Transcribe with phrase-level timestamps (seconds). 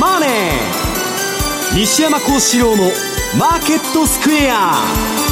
[0.00, 0.30] マネー」
[1.76, 5.26] 西山孝四郎の「マーケットスクエア」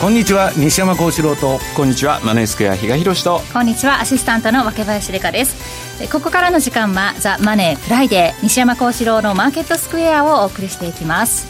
[0.00, 1.60] こんにちは西山孝四郎と。
[1.76, 3.40] こんにちはマネースクエア比嘉宏と。
[3.52, 6.08] こんにちはアシスタントの若林理香です。
[6.10, 11.46] ここからの時間はザ・マネーフライデー西山孝四郎のマーケットスクエアをお送りしていきます。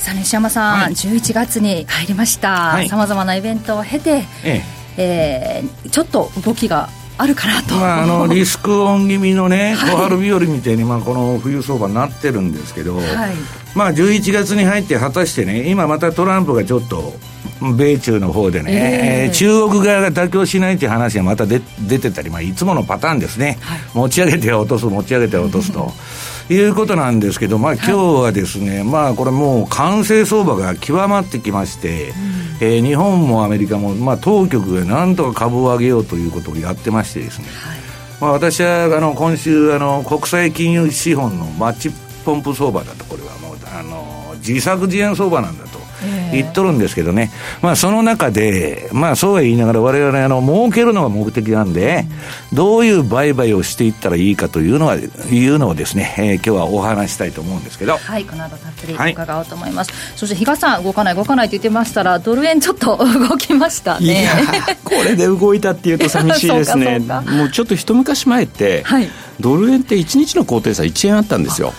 [0.00, 2.76] さあ西山さん、はい、11月に入りました。
[2.88, 4.64] さまざまなイベントを経て、え
[4.96, 5.62] え。
[5.62, 13.04] えー、ちょっと動きがあるかなと、まあ、あの リスクオン気味のね小春日和みたいに、まあ、この冬相場になってるんですけど、はい、
[13.74, 17.14] まあ、11月に入って果たしてね今またトランプがちょっと
[17.60, 21.60] 米中の方でね、えー、中国側が妥協しないという話がまた出
[21.98, 25.92] てたり、まあ、いつものパターンですね、はい、持ち上げて落とす持ち上げて落とすと。
[26.48, 37.78] いうことなんですけど、まあ、今日はですね、はい、まあ、これもう完成相場が極まってきまして、うん、えー、日本もアメリカも、まあ、当局がなんとか株を上げようということをやってましてですね、はい、
[38.20, 41.90] まあ、私はあの今週あの、国際金融資本のマッチ
[42.24, 45.65] ポンプ相場だと、これはもうあの自作自演相場なんだと。
[46.36, 47.30] 言っとるんですけどね、
[47.62, 52.04] まあ、その中で、まあ、そうは言いながら、われわれ、儲けるのが目的なんで、
[52.52, 57.98] どういう売買をしていったらいいかというのは、いうのをですね、えー、今日はお話したいと思うんですけど。
[57.98, 59.90] はい、この後たっぷり伺おうと思います。
[59.90, 62.96] はい、そして、比嘉さん、動かない、動かないと言ってましたら、ドル円ちょっと
[63.28, 64.28] 動きましたね。
[64.84, 66.98] これで動いたっていうと寂しいですね。
[67.26, 69.08] もうちょっと一昔前って、はい、
[69.40, 71.72] ドル円って1日の高低差1円あったんですよ。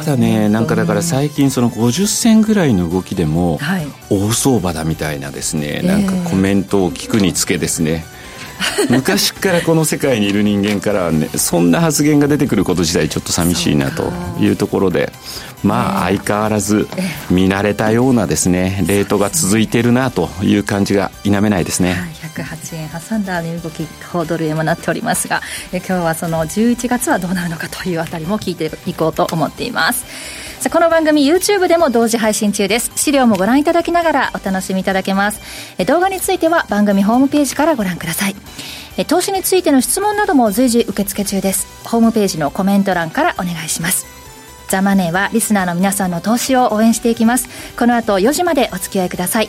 [0.00, 3.58] ただねなんかだから最近その50銭ぐらいの動きでも
[4.10, 8.04] 大相場だみたいなですね、なんかコメントを聞くにつけですね、
[8.90, 15.12] 昔からこの世界にいる人間からはねそんな発言が出てくること自体ちょっと寂しいなというところで
[15.62, 16.88] まあ相変わらず
[17.30, 21.96] 見慣れたようなですねレートが続いているなという感じが否めないですね。
[22.30, 25.40] 108円挟んだ値動き5ドル円もなっておりますが
[25.72, 30.04] え今日はその11月はどうなるのかというあたりも聞いていこうと思っています。
[30.60, 32.92] さあこの番組 YouTube でも同時配信中です。
[32.94, 35.40] 資料もご覧いただきながらお楽しみいただけます。
[35.78, 38.36] え動画については番組ホームページからご覧ください。
[38.98, 41.66] え投資についての質問なども随時受付中です。
[41.88, 44.06] ホームページのコメント欄からお願いします。
[44.68, 47.48] ザ・マネーはリスナーの皆さんの投資を応援していきます。
[47.78, 49.48] この後4時までお付き合いください。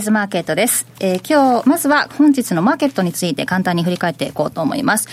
[0.00, 0.86] イズマーケットです。
[0.98, 5.06] えー、今日、まずは本日のマーケットについて簡単に振り返っていこうと思います。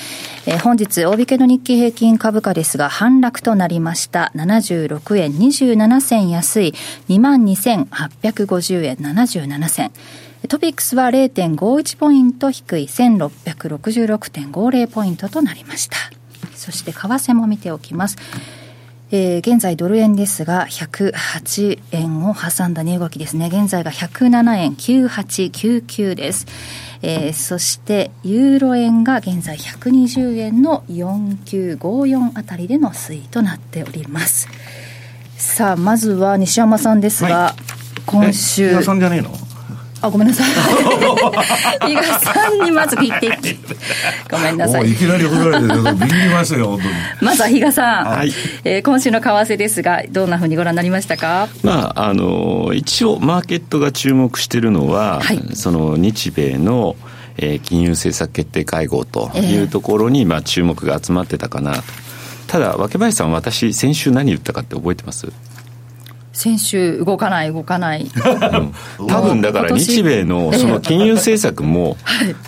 [0.45, 4.31] えー、本日、大引けの日経平均株価ですが、反落となりました。
[4.35, 6.73] 76円27銭安い、
[7.09, 9.91] 22,850円77銭。
[10.47, 15.97] トピックスは0.51ポイント低い1666.50ポイントとなりました。
[16.55, 18.15] そして為替も見ておきます。
[19.09, 23.47] えー、現在ドル円ですが、108円を挟んだ値動きですね。
[23.47, 26.45] 現在が107円9899です。
[27.01, 34.49] えー、そして、ユーロ円が現在120円の4954あたりでの推移となっております。
[35.37, 38.63] さあ、まずは西山さんですが、はい、今週。
[38.67, 39.46] 西山さんじゃねえの？
[40.01, 40.47] あ、ごめんなさい。
[41.89, 43.57] 比嘉さんにまず聞いて
[44.29, 44.91] ごめんなさい。
[44.91, 46.93] いきなり怒られて、ビビりましたよ、本当に。
[47.21, 48.05] まずは比嘉さん。
[48.05, 48.31] はい。
[48.63, 51.47] えー、今週の為替ですが、どんなふうにご覧になりましたか？
[51.63, 56.95] まあ、あの、一応、マーケットが注目しているのは、はい、その日米の、
[57.37, 61.81] えー、金融政策決定会合というところに、えー、まあ、注目が集まってたかなと。
[62.47, 65.27] ただ、若林さん、私、先週何言ったかって覚えてます？
[66.37, 68.11] 先週動かない動かない、
[69.09, 71.97] 多分だから日米のその金融政策も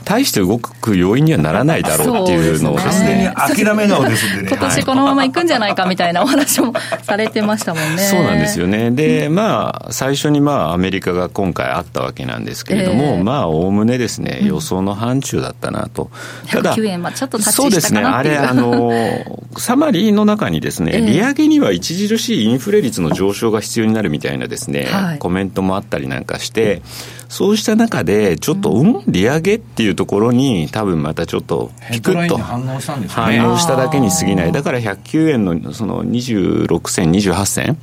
[0.06, 3.34] 大して動く要因にはならないだろうっていうのをですね。
[3.36, 4.48] 諦め顔ですんでね。
[4.52, 6.72] 今年このままいくんじゃないかみたいなお話も
[7.02, 8.04] されてましたもんね。
[8.04, 8.92] そうなんですよね。
[8.92, 16.12] でまあ最初にまあアメリカが今回あったわけなんですけれども、えー、まあおおむねですね予想の範疇だったなと、
[16.48, 18.02] ただ円はちょっとそうですね。
[18.02, 18.92] あれあの
[19.58, 26.82] サマリーの中にですね、えー、利上げには著しいインフレ率の上昇が必要になるみたいなですね、はい、コメントもあったりなんかして、
[27.30, 33.14] そうした中で、ちょっと、うん、利上げっていうところに、多分またちょっと、ピクッと反応したんですね。
[33.16, 34.52] 反応しただけに過ぎない。
[34.52, 37.78] だから109円のその26銭、28銭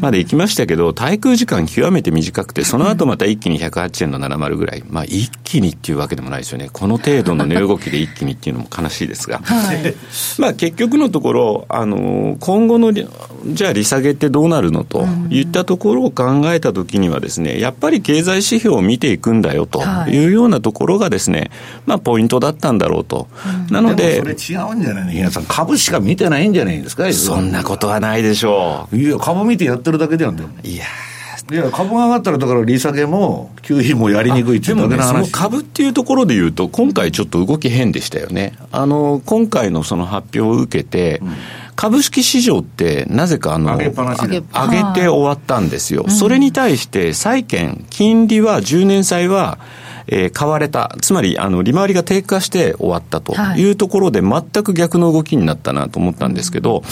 [0.00, 4.84] まで行きましたけど、対空時間極めて短くて、その後また一気に108円の70ぐらい。
[4.88, 6.70] まあ一気にっていうわけでもないですよね。
[6.72, 9.40] この程度の値動きで一気にっていうのも悲しいですが。
[9.42, 9.94] はい、
[10.38, 21.50] まあ結局のところ、あの、今後の、じゃあ利下げってどうなるのといったところを考えたときにはですね、やっぱり経済指標を見ていくんだよというようなところがですね、
[21.86, 23.28] まあ、ポイントだったんだろうと。
[23.70, 24.18] なので。
[24.18, 25.12] それ違うんじゃないの？
[25.12, 27.12] 皆さん、株しか見てないんじゃないですか？
[27.12, 28.96] そんなことはないでしょう。
[28.96, 30.48] いや、株見てやってるだけでなんだよ。
[30.62, 30.84] いや
[31.50, 41.32] いや株が上がったら、だから利下げも、給費もやりにくいっていうだけの話、ね、その株っていうところでいうと、今回ちょっと動き変でしたよね、あの今回のその発表を受けて、うん
[41.76, 49.58] 株式市場ってなぜかあの上げ上げて終わったんですよ、それに対して債券、金利は10年債は
[50.06, 53.70] えー、買われた、つまりあの利回りが低下して終わったとい。
[53.70, 56.82] うところで、全く逆の動きになったなと思ったんですけど、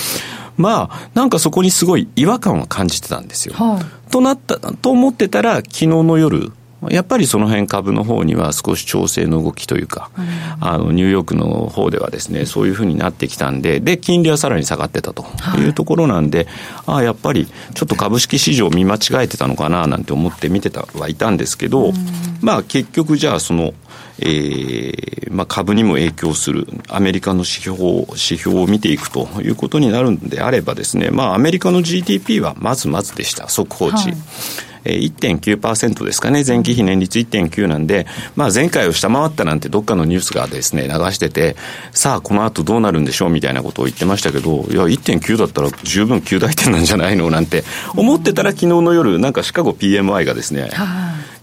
[0.56, 3.54] まあ、なんかそこにすごい違和感を感じてたんですよ。
[3.54, 6.52] はい、となった、と思ってたら、昨日の夜、
[6.88, 15.24] やっぱりその辺株の方には少し調整の動きというか、うん、あのニューヨークの方ではですねそういうふうになってきたんでで金利はさらに下がってたと
[15.58, 15.68] い。
[15.68, 16.46] うところなんで、はい、
[16.86, 21.94] ああやっぱりちょっと株式市場見間違えてたのかななんて思って見てたはいたんですけど、うん、
[22.40, 23.74] まあ結局じゃあその
[24.22, 27.78] えーまあ、株にも影響するアメリカの指標
[28.08, 34.10] 指標を見ていくということになるんであればですね、まあ、アメリカの GDP はまずまずでした速報値。
[34.10, 38.06] はい1.9%ですかね、前期比年率1.9なんで、
[38.36, 41.56] まあ、前回を下回ったなんてどっかのニュースがですね、流してて、
[41.92, 47.64] さあ、この後どうなるんでしょうみたいなことを言ってましたけど、いや、1.9だったら十分9大点なんじゃないのなんて
[47.96, 50.70] 思ってたら、昨日の夜、なんかシカゴ PMI がですね、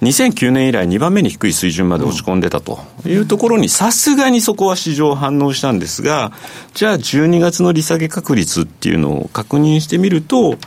[0.01, 6.31] 2009年以来2番目に低い水準まで落ち込んでたというところに、さすがにそこは市場反応したんですが、
[6.74, 10.57] じゃあ12月の利下げ確率っていうのを確認してみると、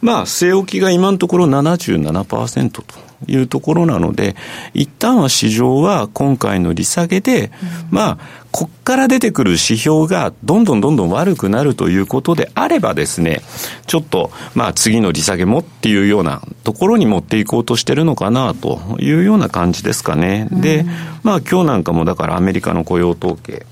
[0.00, 2.84] まあ、据え置きが今のところ77%と
[3.26, 4.34] いうところなので、
[4.72, 7.52] 一旦は市場は今回の利下げで、
[7.90, 8.18] うん、まあ、
[8.50, 13.42] こっから出てくる指標がどんどんどんどん悪くなるということであればですね、
[13.86, 20.48] ちょっと、まあ、次の利下げもっていうようなところに持っていこうとしてるのかなというような感じですかね。
[20.50, 20.84] うん、で、
[21.22, 23.66] まあ、今日なんかもだからアメリカの雇用統計、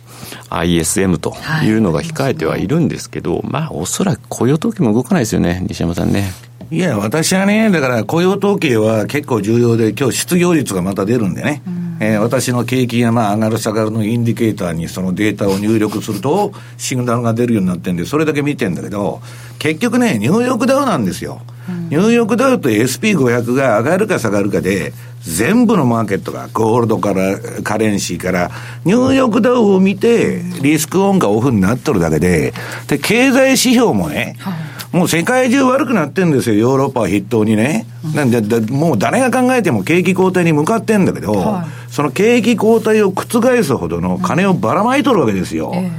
[0.51, 6.33] ISM というのが控えてはいるんですけど、はい、まあ、おそらく雇用統計も動かないですよね、西山さんね。
[6.71, 19.23] いや、私はね、だから雇用統計は結構重要で、今日失業率がまた出るんでね、うん、えー、私の景気がまあ上がる下がるのインディケーターにそのデータを入力すると、シグナルが出るようになってるんで、それだけ見てんだけど、
[19.59, 21.41] 結局ね、ニューヨークダウなんですよ。
[21.69, 24.93] うん、ニューヨークダウと SP500 が上がるか下がるかで、
[25.23, 28.51] 全部のマーケットが、ゴールドからカレンシーから、
[28.85, 32.55] ニューヨークダウを見て、リスクオンかオフになっとるだけで、
[32.87, 34.79] で、経済指標もね、はい。
[34.93, 37.87] もう世界中悪くなってんですよ、ヨーロッパを筆頭にね。
[38.15, 38.41] なんで、
[38.73, 45.73] もう誰が考えても景気後退に向かってんだけど、はい、その景気後退を覆すほどの金をばらまいとるわけですよ。
[45.75, 45.91] えー、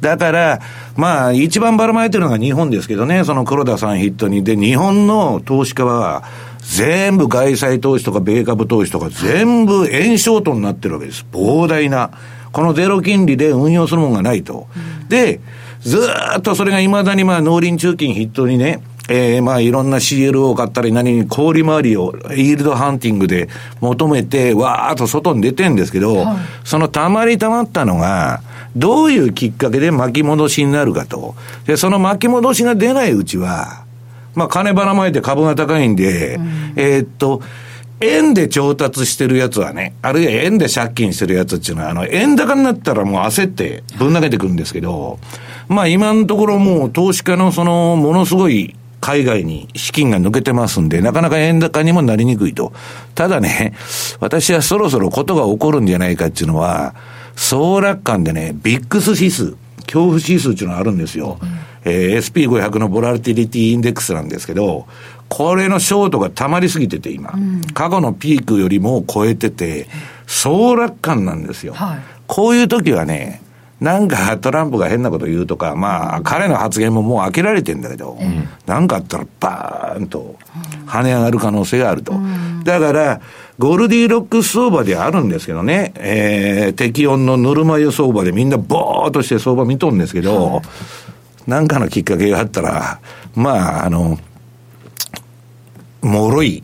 [0.00, 0.60] だから、
[0.96, 4.42] まあ、一番ばらまいてるのが日本ですけどね、その黒田さん筆頭に。
[4.42, 6.24] で、日本の投資家は、
[6.60, 11.26] 全部外債投資とか米株投資とか全部円ショートになってるわけです。
[11.32, 12.10] 膨大な。
[12.52, 14.68] このゼロ金利で運用するものがないと。
[15.02, 15.40] うん、で、
[15.80, 16.00] ず
[16.38, 23.48] っとそれが未だにまあ農林中金筆頭にね、えー、まあいろんな CL を買ったり何に氷回りをイールドハンティングで
[23.80, 28.42] 求めてわーっと外に出てんですけど、はい、そのたまりたまったのが、
[28.76, 31.34] どういうきっかけで巻き戻しになるかと。
[31.66, 33.84] で、その巻き戻しが出ないうちは、
[34.34, 37.42] まあ金ばらまいて株が高いんで、うん、えー、っと、
[38.00, 45.18] 円で調達してるやつはね、あるいは円で借金してるやつっていうのは、あの、円高になったらもう焦ってぶん投げてくるんですけど、
[45.68, 52.72] まあ今のところもう投資家のその、ものすごい海外に資金が抜けてますんで、なかなか円高にもなりにくいと。
[53.14, 53.74] ただね、
[54.20, 56.94] 私はそろそろことが起こるんじゃないかっていうのは、
[57.40, 59.56] 総楽観でね、ビックス指数、
[59.86, 61.38] 恐怖指数っていうのがあるんですよ。
[61.84, 64.86] えー、SP500 のボラティリティインデックスなんですけど、
[65.30, 69.88] これのショートが溜まりすぎてて今、うん、過去のピークよりも超えてて、
[70.26, 71.72] 総楽観なんですよ。
[71.72, 73.40] はい、こういう時はね、
[73.80, 78.18] なんかトランプが変なこと言うとか、まあ、彼の発言ももう開けられてんだけど、
[78.66, 80.36] なんかあったらバーンと
[80.86, 82.12] 跳ね上がる可能性があると。
[82.64, 83.20] だから、
[83.60, 90.62] ゴールディロックス相場であるんですけどね、えー、適温のぬるま湯相場でみんなボーっとして相場見とるんですけど、
[91.46, 93.00] なんかのきっかけがあったら、
[93.34, 94.18] まあ、あの、
[96.00, 96.62] 脆い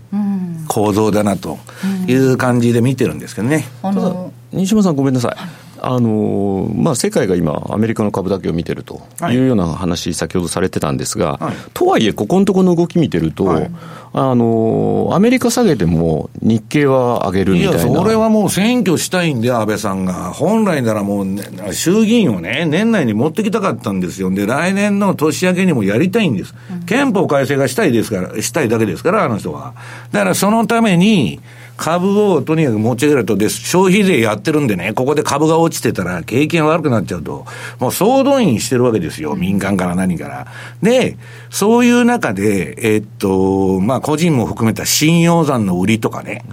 [0.68, 1.58] 構造だなと
[2.06, 3.66] いう感じで見てるんですけどね。
[3.84, 5.65] うん、西島さんごめんなさい。
[5.88, 13.70] あのまあ、世界が今、アメリカの株だけを見てるというような話、先ほどされてたんですが、はい、とはいえ、ここのところの動き見てると、はい、
[14.12, 17.82] あのアメリカ下げても日経は上げるみたいな。
[17.84, 20.32] いや、それはもう選挙したいんで、安倍さんが。
[20.32, 24.32] 本来ならもう、ね、衆議院をね、年内に持ってきたかったんですよ。
[24.32, 26.52] で、来年の年明けにもやりたいんです。
[26.86, 29.74] 憲法改正がしたいですから、したいだけですから、あの人は。
[30.10, 31.38] だからそのために、
[31.76, 37.46] 株をとにかく持ち上げると、で、消費税やってるんでね、ここで株が落ちてたら景気が悪くなっちゃうと、
[37.78, 39.36] もう総動員してるわけですよ。
[39.36, 40.46] 民間から何から。
[40.82, 41.16] で、
[41.50, 46.44] そういう中で、えっと、まあ、個人も含めた信用残の売りとかね、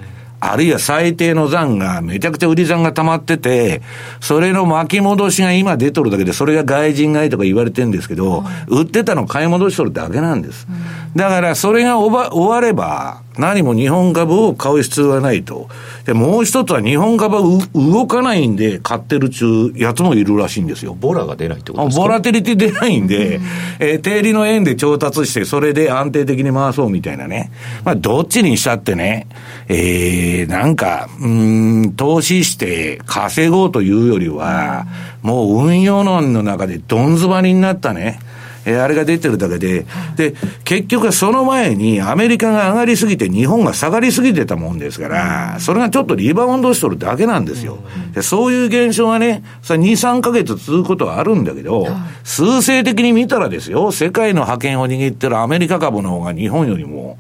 [0.46, 3.82] あるいは最低の残が、めちゃくちゃ売り残が溜まってて、
[4.20, 10.68] それの巻き戻しが今出とるだけで、それが外人買いとか言われてるんですけど、売ってたの買い戻しとるだけなんです。
[11.16, 15.68] だから、それが終われば、何も日本株を買う必要はないと。
[16.06, 17.42] で、もう一つは日本株は
[17.74, 20.94] 動かないんで買ってる中やつもいるらしいんですよ。
[20.94, 22.04] ボラが出ないってことですか？
[22.04, 23.44] ボラテリティ出ないんで、うん、
[23.80, 27.52] えー、定理の円で調達して、それで安定的に回そうみたいなね。
[27.84, 29.28] まあ、どっちにしたってね、
[29.68, 34.86] えー、なんか、うん、投資して稼ごうというよりは、
[35.22, 38.20] もう運用論の中でどん詰まりになったね。
[38.66, 47.80] えー、あれが出てるだけで、で、結局はその前にアメリカが上がりすぎて日本が下がりすぎてたもんですから、それがちょっとリバウンドしとるだけなんですよ。
[48.14, 51.88] でそういう現象がね、さ2、3ヶ月続くことはあるんだけど、
[52.24, 57.18] 数勢的に見たらですよ、世界の覇権を握ってるアメリカ株の方が日本よりも、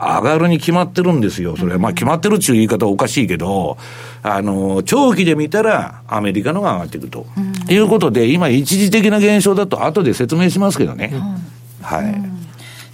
[0.00, 1.56] 上がるに決まってるんですよ。
[1.56, 3.76] それは、まあ決まってるっていう言い方はおかしいけど、
[4.22, 7.26] あの、長期で見たらアメリカのが上がっていくと。
[7.36, 11.10] うん、いうことで、今一時的な現象だと後で説明しますけどね。
[11.12, 11.20] うん、
[11.82, 12.38] はい。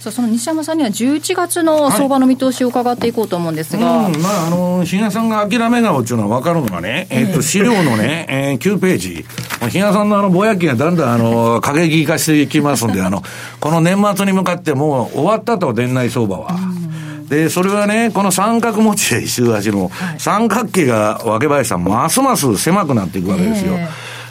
[0.05, 9.25] さあその西山さんには11月の相場の見通しを伺っていこうと思うんですが、はいうん、まあ、あの比嘉さんが諦め顔っていうのは分かるのがね、えー、っと資料のね、えー、9ページ、
[9.71, 13.23] 比嘉さんのあのぼやきがだんだんあの過激化していきますんで、あの
[13.59, 16.55] この年末に向かってもう終わったと、年内相場は。
[17.25, 23.75] うんで、それはね、この三角持ちで週足の三角形が若林さん、ますます狭くなっていくわけですよ。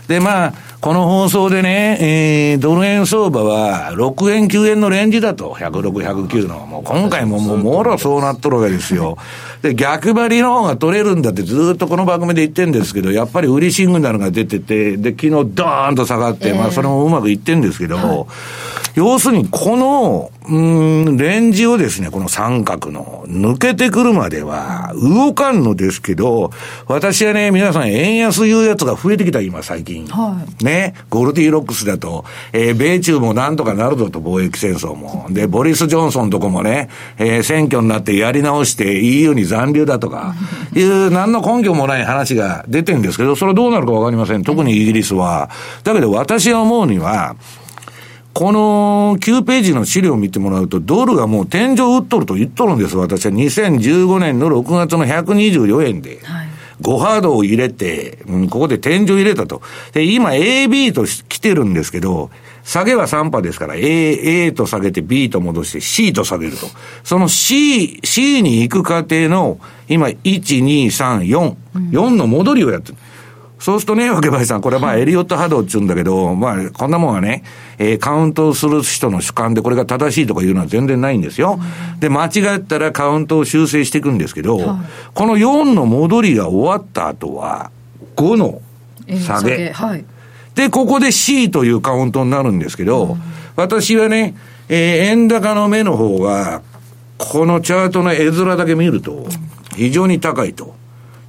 [0.09, 6.67] で、まあ、この放送でね、えー、ドル円相場は6円9円のレンジだと、106、109の。
[6.67, 9.17] もう今回ももうもろそうなっとるわけですよ。
[9.63, 18.29] で、逆張りの方が取れるんだってずっとこの番組で言ってるんですけど、やっぱり売りシングナルが出てて、で、昨日ドーンと下がって、まあそれもうまくいってるんですけど、
[18.95, 26.51] 要するにこの、うん、レンジをですね、この三角の、抜けてくるまでは、動かんのですけど、
[26.87, 30.07] 私はね、皆さん、円安言うやつが増えてきた、今、最近。
[30.07, 30.65] はい。
[30.65, 35.27] ね、ゴールディロックスだと、えー、米中もなんとかなるぞと、貿易戦争も。
[35.31, 40.35] で、ボリス・ジョンソンとこもね、えー、選挙になってやり直して EU に残留だとか、
[40.77, 44.45] いう、何の根拠もない話が出てるんですけど、それはどうなるかわかりません。
[44.45, 45.51] 特にイギリスは。
[45.83, 47.35] だけど、私が思うには、
[48.35, 53.33] この9ページの資料を見てもらうと、ドルがもう天井打っとると言っとるんです、私は。
[53.33, 56.21] 2015年の6月の124円で。
[56.23, 56.45] はい
[56.83, 59.63] 5ハードを入れて、うん、ここで天井入れたと。
[59.93, 62.31] で、今 AB と来てるんですけど、
[62.65, 66.67] 下げは3波ですから、A、A と下げて B と戻して C と下げると。
[67.05, 71.55] その C、C に行く過程の、今、1、2、3、4、
[71.93, 72.97] 4の戻りをやってる。
[73.65, 77.43] そうするとね、け林さん、これはまあエリオット波動って言うんだけど、 まあこんなもんはね、
[77.79, 81.59] えー、カウントする人の主観でこれが正しいとかいうのは全然ないんですよ。
[81.99, 84.77] で、間違ったらカウントを修正していくんですけど、
[85.15, 87.71] この4の戻りが終わった後は、
[88.17, 88.61] 5の
[89.09, 89.71] 下げ。
[89.71, 90.05] はい、
[90.55, 93.17] で、ここで C というカウントになるんですけど、
[93.57, 94.35] 私はね、
[94.69, 96.61] えー、円高の目の方が、
[97.17, 99.27] このチャートの絵面だけ見ると、
[99.75, 100.75] 非常に高いと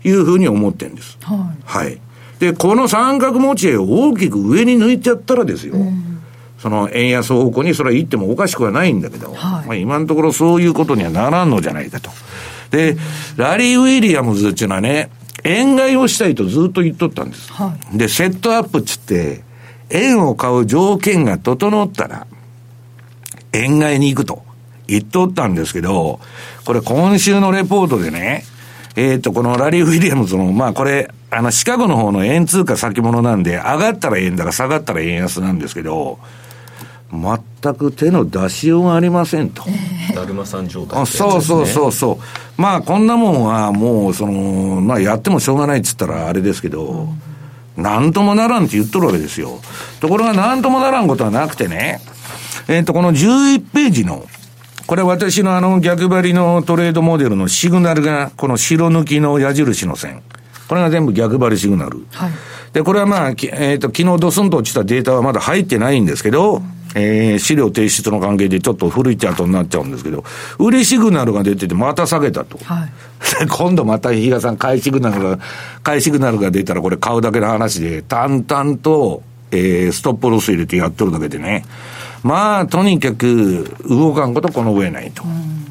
[0.03, 1.17] いうふうに思ってるんです。
[1.21, 1.35] は
[1.85, 1.85] い。
[1.85, 2.01] はい
[2.39, 5.75] で、この三角持ち合いを大きく上に抜いちゃったらですよ。
[5.75, 6.21] うん、
[6.59, 12.09] その円安方向にそれは言ってもおかしくはないんだけど、はい、まあ今のところそういうことにはならんのじゃないかと。
[12.71, 12.97] で、
[13.37, 15.09] ラリー・ウィリアムズっていうのはね、
[15.43, 17.53] 円買いをしたいとずっと言っとったんです。
[17.53, 19.43] はい、で、セットアップっつって、
[19.89, 22.27] 円を買う条件が整ったら、
[23.53, 24.43] 円買いに行くと
[24.87, 26.19] 言っとったんですけど、
[26.65, 28.43] これ今週のレポートでね、
[28.95, 36.19] えっ、ー、と、このラリー・ウィリアムズの、まあこれ、あの、シカゴの方の円通貨先物なんで、上がったら円高、下がったら円安なんですけど、
[37.11, 39.63] 全く手の出しようがありませんと。
[40.13, 42.19] だるまさん状態、ね、そうそうそうそ
[42.57, 42.61] う。
[42.61, 47.09] まあ、こんなもんはもう、その、まあ、やってもしょうがないっつったらあれですけど、
[47.77, 49.59] うん、なんともならんって言っとるわけですよ。
[49.99, 52.01] ところが、なんともならんことはなくてね、
[52.67, 54.25] えっ、ー、と、この11ページの、
[54.87, 60.21] これ私のあの逆張りのトレードモデルのシグナルが、この白抜きの矢印の線。
[60.67, 62.05] これが全部逆張りシグナル。
[62.11, 62.31] はい、
[62.73, 70.23] で、これはまあ、えっ、ー、と、昨日ドスンと落ちたデータはまだ入ってないんですけど、うんえー、資料提出の関係でちょっと古いチャートになっちゃうんですけど、
[70.57, 72.57] 売りシグナルが出ててまた下げたと。
[72.63, 72.89] はい、
[73.51, 75.39] 今度また比嘉さん買いシグナルが、
[75.83, 81.65] 買いシグナルが出たらこれ買うだけの話で、淡々と、えー、ストップロス入れてやってるだけでね。
[82.23, 85.23] まあ、とにかく動かんことこの上ないと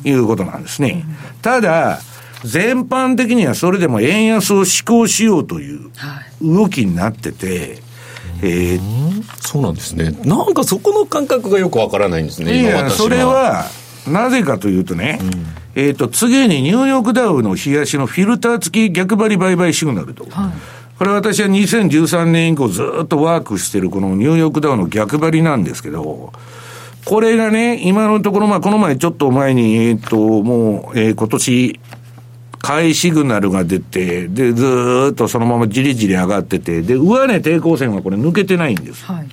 [0.05, 1.05] いうことなんですね。
[1.41, 2.01] ただ、
[2.45, 5.91] 全般的にはそれでも円安を施行しようという
[6.43, 7.79] 動きになってて、
[8.43, 10.11] えー、そうなんですね。
[10.25, 13.65] なんかそこの感覚がよくわからないんですね、いやそれは、
[14.07, 20.27] なぜかというとね、うん、えっ、と、次にニューヨークダウの冷やしのフィルター付き逆張り売買シグナルと。
[20.29, 20.53] はい。
[20.99, 26.33] これ私は2013年以降ずっとワークしてるこのニューヨークダウの逆張りなんですけど、
[27.05, 31.81] これがね、今のところ、まあ、この前ちょっと前に、えっ、と、もう、えー、今年、
[32.65, 39.05] 買いシグナルが出て、で、ずっとそのままじりじり上がってて、で、上値抵抗線はこれ抜けてないんです。
[39.05, 39.29] はい。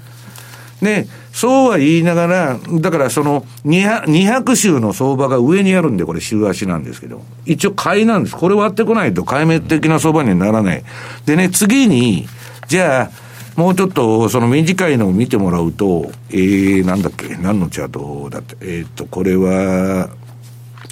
[0.84, 8.36] で、そうは言いながら、だからその200、200週の相場が上にあるんで、これ週足なんですけど、一応買いなんです。
[8.36, 10.84] これ割ってこないと壊滅的な相場にはならない。
[11.26, 12.28] でね、次に、
[12.68, 13.12] じゃあ、
[13.56, 20.10] もうちょっと、その短いのを見てもらうと、えー、なんだっけ、何のチャートだって、えー、っと、これは、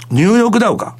[0.09, 0.95] ニューヨークダウか。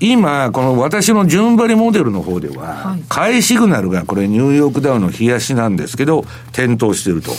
[0.00, 7.32] 今、この私の順張りモデルの方では、買いシグナルがこれニューヨークダウの冷やしなんですけど、点灯してると。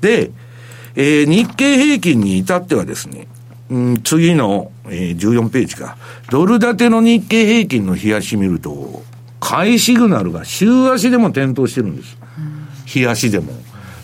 [0.00, 0.30] で、
[0.94, 3.26] えー、日経平均に至ってはですね、
[3.70, 5.96] うん、次の、えー、14ページか。
[6.30, 9.02] ドル建ての日経平均の冷やし見ると、
[9.40, 12.16] 買いシグナルが週足でも点灯してるんです。
[12.94, 13.52] 冷やしでも。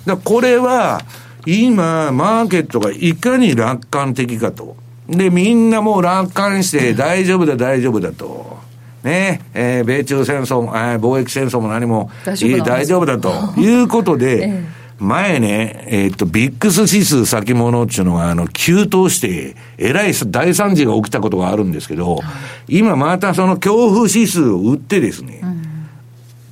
[0.07, 1.01] だこれは、
[1.47, 4.77] 今、マーケットがいかに楽観的かと。
[5.09, 8.61] で、みんなもう楽観して大丈夫だ、大丈夫だと。
[9.03, 13.61] ね、えー、米中戦争も、えー、貿易戦争も何も、大丈夫大丈夫だと。
[13.61, 14.65] いうことで、 ええ、
[14.99, 22.21] 前ね、えー、っと、ビックス指数先物っていうのが、あの、急騰して、えらい大惨事が起きたことがあるんですけど、
[22.69, 25.63] 今またその恐怖指数を売ってですね、うん、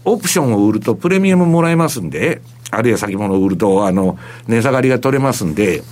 [0.04, 5.82] オプションを売るとプレミアムもらえますんで、あるいは先物を売ると、あの、値下がりが取れますんで、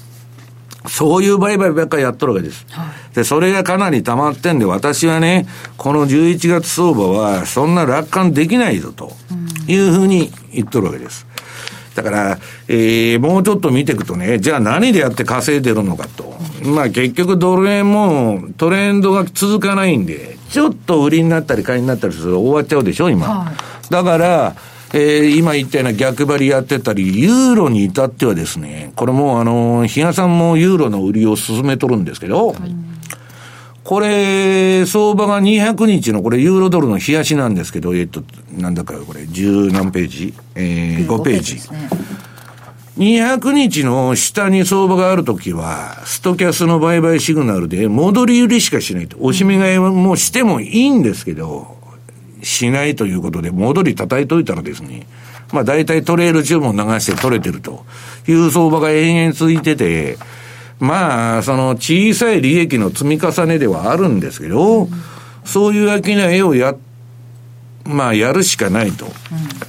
[0.89, 2.67] そういう売買ばっかりやっとるわけです。
[2.71, 5.47] はい、で、それがかなり溜まってんで、私はね、
[5.77, 9.13] この11月相場は、そんな楽観できないぞ、と
[9.67, 11.27] いうふうに言っとるわけです。
[11.95, 16.37] だから、えー、もうちょっと見ていくとね、じゃあ何でやって稼いでるのかと。
[16.63, 23.27] まあ結局ドル円もトレンドが続かないんで、ちょっと売りになったり買いになったりすると終わっちゃうでしょ、今。
[23.27, 23.55] はい、
[23.91, 24.55] だから、
[24.95, 32.55] えー、今言ったような逆張りやってたり、ユーロに至ってはですね、これもあの、比嘉さんもユーロの売りを進めとるんですけど、
[33.85, 38.23] これ、相場が200日の、これ、ユーロドルの冷やしなんですけど、えっと、
[38.53, 40.35] なんだかこれ、十何ページ？
[40.55, 41.59] えー、5ページ。
[42.99, 49.17] 200日の下に相場があるときは、ストキャスの売買シグナルで戻り売りしかしないと。
[49.21, 51.78] 押し目買いもしてもいいんですけど、
[52.49, 55.07] しないということで、戻り叩いといたらですね、
[55.53, 57.85] まあ大体トレール注文流して取れてると
[58.27, 60.17] いう相場が延々続いてて、
[60.81, 64.91] まあ、その小さい利益の積み重ねではあるんですけど、うん、
[65.45, 66.75] そういう商いをや、
[67.85, 69.07] まあやるしかないと。
[69.07, 69.13] うん、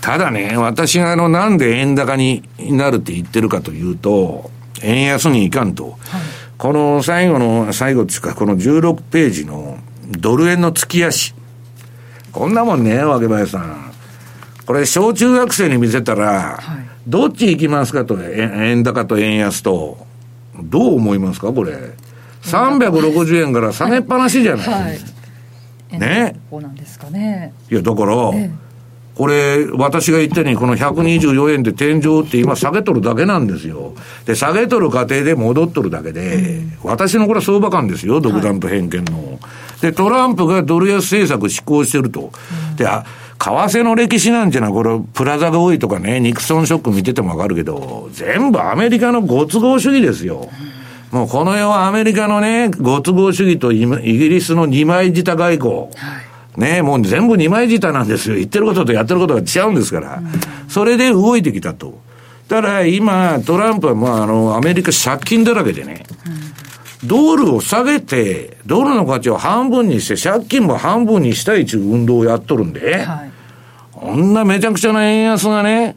[0.01, 4.51] ただね、私があの、なんで円高になるって言ってるかというと、
[4.83, 5.85] 円安にいかんと。
[5.85, 5.95] はい、
[6.57, 9.79] この最後の、最後っていうか、この16ページの
[10.11, 11.33] ドル円の月足。
[12.39, 13.91] こんなもんね、わけ林さん。
[14.65, 19.97] これ、小中学生に見せたら、はい、どっち行きますかと、円高と円安と。
[20.63, 21.73] どう思いますか、これ。
[22.43, 24.67] 360円から下げっぱなしじゃない。
[24.69, 24.89] は
[25.91, 26.39] い、ね。
[26.49, 27.52] こうなんですかね。
[27.69, 28.69] いや、だから、ええ
[29.19, 33.93] これ、私が言ったように、この124円で天井って今下げとるだけなんですよ。
[34.25, 39.17] で、下げとる過程で戻っとるだけで、うん、私のこれは相場感ですよ、独断と偏見の。
[39.17, 39.39] はい、
[39.81, 42.31] で、トランプがドル安政策施行してると。
[42.71, 43.05] うん、で、あ、
[43.39, 50.49] 為替の歴史なんていうのは、これ、プラザが多いとかね、ニクソンショック見ててもわかるけど、全部アメリカのご都合主義ですよ。
[51.11, 55.73] もうこの世はアメリカのね、ご都合主義とイギリスの二枚舌外交。
[55.73, 55.87] は
[56.57, 58.35] い、ねもう全部二枚舌なんですよ。
[58.35, 60.17] 言ってることとやってることが違うんですから。
[60.17, 61.99] うん、それで動いてきたと。
[62.47, 66.03] だから今、トランプはまああの、アメリカ借金だらけでね。
[67.03, 73.31] うん、ドルを下げて、ドルの価値を半分にして、借金も半分にしたいという運動をやっとるんで、はい、
[73.91, 75.95] こんなめちゃくちゃな円安がね、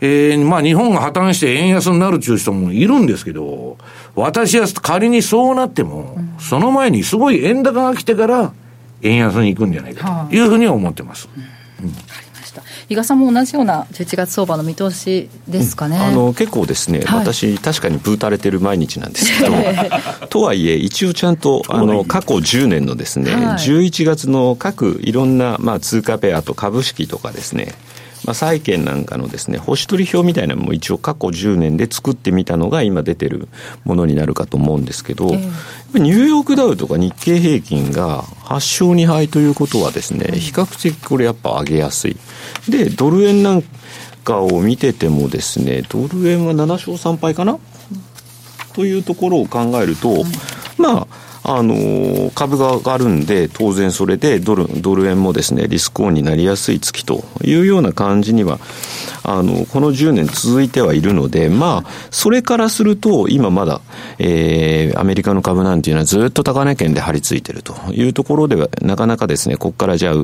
[0.00, 3.76] えー、まあ日本が破綻して円安になるっていう人もいるんですけど、
[4.14, 8.52] 私は仮にそうなっても、うん、その前にすごい円高が来てから、
[9.02, 10.40] 円安に行くんじゃないかとい。
[10.40, 11.28] うふうには思ってます。
[11.36, 11.44] うん、
[12.90, 19.52] うん比嘉さんも同じような11月相場の見通しですかね、うん、あの結構ですね、はい、私、確かにブータれてる毎日なんですけど、
[20.26, 27.76] とはいえ、一応ちゃんとあの過去10年のですね、はい、11月の各いろんな、まあ、通貨ペアと株式とかですね、
[28.24, 33.48] まあ、債券なんかのですね、星取り表みたいなのも一応過去10年で作ってみたのが今出てる
[33.84, 42.16] ものになるかと思うんですけど、えー、ニューヨークダウとか日経平均が8勝2敗ということはですね、比較的これやっぱ上げやすい。
[42.68, 43.62] で、ドル円なん
[44.24, 47.58] かを見ててもですね、ドル円は7勝3敗かな？
[48.72, 50.24] というところを考えると、
[50.78, 51.06] まあ、
[51.42, 58.58] あの株が上がるんで、当然それでドルドル円もですねリスクオンになりやすい月というような感じには、
[59.22, 63.80] あのこの10年続いてはいるので、まあ、それからすると、今まだ、
[64.18, 70.14] えー、アメリカの株なんていうのはずっと高値圏で張り付いてるというところでは、なかなかですね、ここからじゃあ、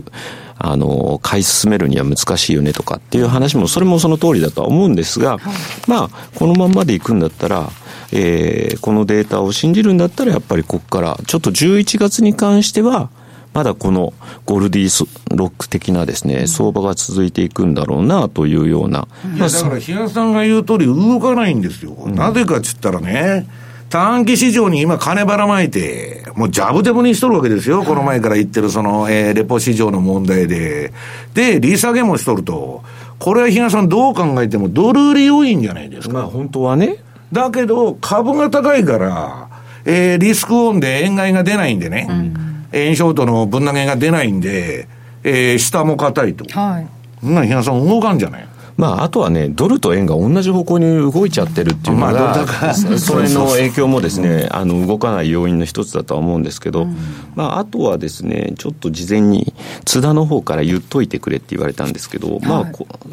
[0.58, 5.38] あの、買い進めるには難しいよねとかっていう話も、それもその通りだとは思うんですが、
[5.86, 7.70] まあ、このまんまでいくんだったら、
[8.12, 13.10] えー、このデータを信じるんだったら、やっぱりここから、ちょっと11月に関しては、
[13.52, 14.12] まだこの
[14.44, 19.08] ゴルディロック的なですね、相場が続いていくんだろうなというような。
[19.34, 21.92] いや、だから、日野さんが言う通り動かないんですよ。
[21.92, 23.46] うん、なぜかっつったらね、
[23.88, 27.82] 短期市場に今金ばらまいて、もうジャブデブにしとるわけですよ。
[27.82, 30.92] この前から言ってるその、えー、レポ市場の問題で。
[31.34, 32.82] で、利下げもしとると。
[33.18, 36.14] これは日野さんどう考えてもドル売り要因じゃないですか。
[36.14, 36.96] まあ本当はね。
[37.32, 39.48] だけど、株が高いから、
[39.84, 44.88] えー、リスクオンで円買いが出ないんでね、うん、円ショートの分投げが出ないんで、
[45.22, 46.44] えー、下も硬いと。
[46.58, 46.86] はい。
[47.20, 56.96] そんな、ひなさん動かんじゃないまあ、あとはね、ドルと円が同じ方向に動いちゃってるっていうのが、まあ、 それの影響もですね、あの動かない要因の一つだとは思うんですけど、うん、
[57.34, 59.54] まあ、あとはですね、ちょっと事前に
[59.86, 62.66] 津田の方から言っといてくれって言われたんですけど、はい、まあ、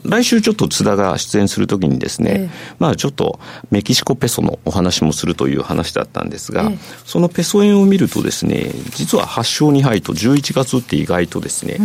[0.03, 2.49] 来週ちょっと津田が出演するときにですね、ええ、
[2.79, 3.39] まあ、ちょっと
[3.71, 11.77] メキシコペソのお話もするという話だったんですが、え、そのペソ円を見るとですね、実は8勝2敗と11月って意外とですね、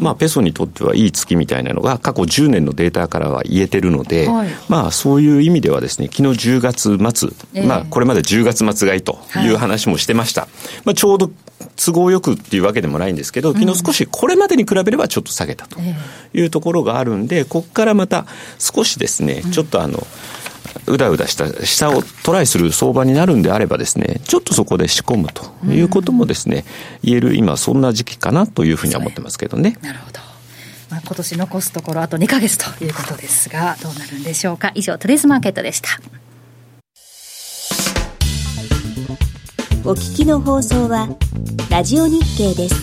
[0.00, 10.42] まあ、ペソにとってはいい月みたいなのが過去10年のデータからからは言えてるので、はい、まあそういう意味ではですね、昨日10月末、えー、まあこれまで10月末買いという話もしてました。
[10.42, 10.50] はい、
[10.86, 11.30] まあちょうど
[11.76, 15.78] 都合よくっていうわけでもないんですけど、昨日少しこれまでに比べればちょっと下げたと
[16.32, 18.26] いうところがあるんで、ここからまた
[18.58, 20.06] 少しですね、ちょっとあの、
[20.86, 26.64] うだうだした下をトライする相場になるんであればですね、ちょっとそこで仕込むということもですね、
[27.02, 29.76] 言える今そんな時期かなというふうには思ってますけどね。
[29.82, 30.29] なるほど。
[30.90, 34.72] まあ、今年残すところあと2か月ということですが、どうなるんでしょうか？
[34.74, 35.88] 以上、トレースマーケットでした。
[39.84, 41.08] お聞きの放送は、
[41.70, 42.74] ラジオ日経です。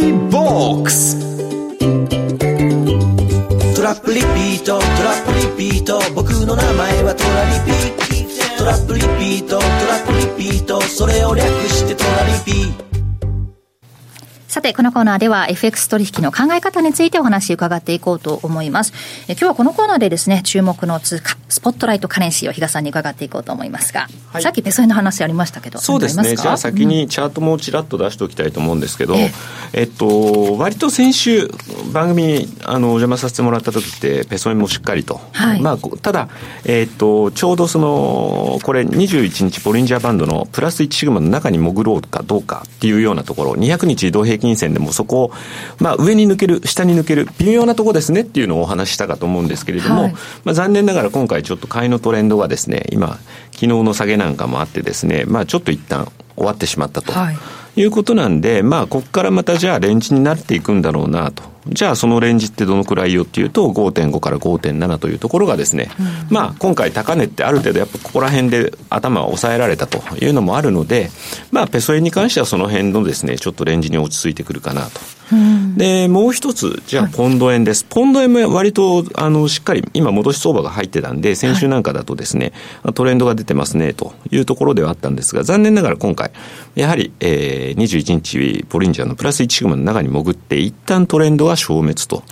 [0.00, 1.18] ーボックス
[3.74, 5.32] トラップリピートトラップ
[5.62, 6.00] リピート。
[6.14, 8.58] 僕の名前はトラリピ。
[8.58, 10.80] トラップリピートトラップリピート。
[10.82, 12.87] それを略してトラリピ。
[14.58, 18.92] さて、このコーナーでは FX 取引の考え方についてお話伺っていこうと思います。
[19.28, 26.34] え今日はこのコーナーでですね、注目の通貨、 spotlight currency を比嘉さんに伺っていこうと思いますが、はい、さっきペソ円の話ありましたけど、そうですね。
[26.34, 29.30] じゃあ先にチャートもちらっと出しておきたいと思うんですけど、え
[29.74, 31.48] えっと、割と先週、
[31.92, 35.20] 番組にあのお邪魔させてもらった時って、ペソ円もしっかりと。
[35.34, 36.28] はい、まあ、ただ、
[36.64, 45.32] えっと、ちょうどその、これ21日ボリンジャーバンドのプラス1シグマの中に潜ろうかどうかっていうようなところ、200日移動平均線でもそこを、
[45.78, 50.12] まあ、上に抜ける、下に抜ける、微妙なところですねっていうのをお話ししたかと思うんですけれども、はい、
[50.44, 53.18] まあ、残念ながら今回ちょっと買いのトレンドがですね、今、
[53.52, 57.12] 昨日の下げなんかもあってですね、まあ、ちょっと一旦終わってしまったと。
[57.12, 57.36] はい
[57.78, 61.44] いうことなんで、まあ、ここからまたじゃあレンジになっていくんだろうなと。
[61.68, 71.10] じゃあそのレンジってどのくらいよっていうと5.5から5.7というところがですね、うん、まあ今回高値ってある程度やっぱここら辺で頭を抑えられたというのもあるので、
[71.52, 75.00] まあペソ円に関してはその辺のですね、ちょっとレンジに落ち着いてくるかなと。
[75.32, 77.84] うん、で、もう一つ、じゃあポンド円です。
[77.84, 86.30] ポンド円も割とあのしっかり今戻し相場が入ってたんで、先週なんかだとですね、はい、トレンドが出てますねというところではあったんですが、残念ながら今回、
[86.74, 92.22] やはり、えー、21日ボリンジャーのプラス1シグマの中に潜って一旦トレンドは消滅と。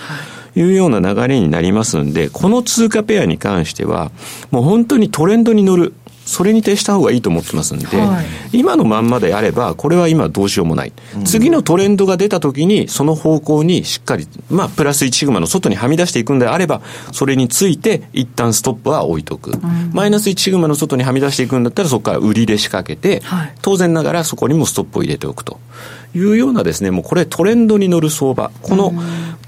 [0.59, 4.11] いうような流れになりますんで、この通貨ペアに関しては、
[4.51, 5.93] もう本当にトレンドに乗る。
[6.27, 10.93] それに徹した方がいいと思ってますんで、はい、今のまんまであれば、これは今どうしようもない。
[11.17, 19.53] うん、次のトレンドが出た時に、その方向にしっかり、まあ、プラス1シグマの外にはみ出していくんであれば、それについて、一旦ストップは置いとく。
[19.53, 25.61] うん、マイナス1シグマの外にはみ出していくんだったら、そこから売りで仕掛けて、はい、当然ながらそこにもストップを入れておくと。
[26.15, 28.51] いうようなですね、もうこれトレンドに乗る相場。
[28.63, 28.93] この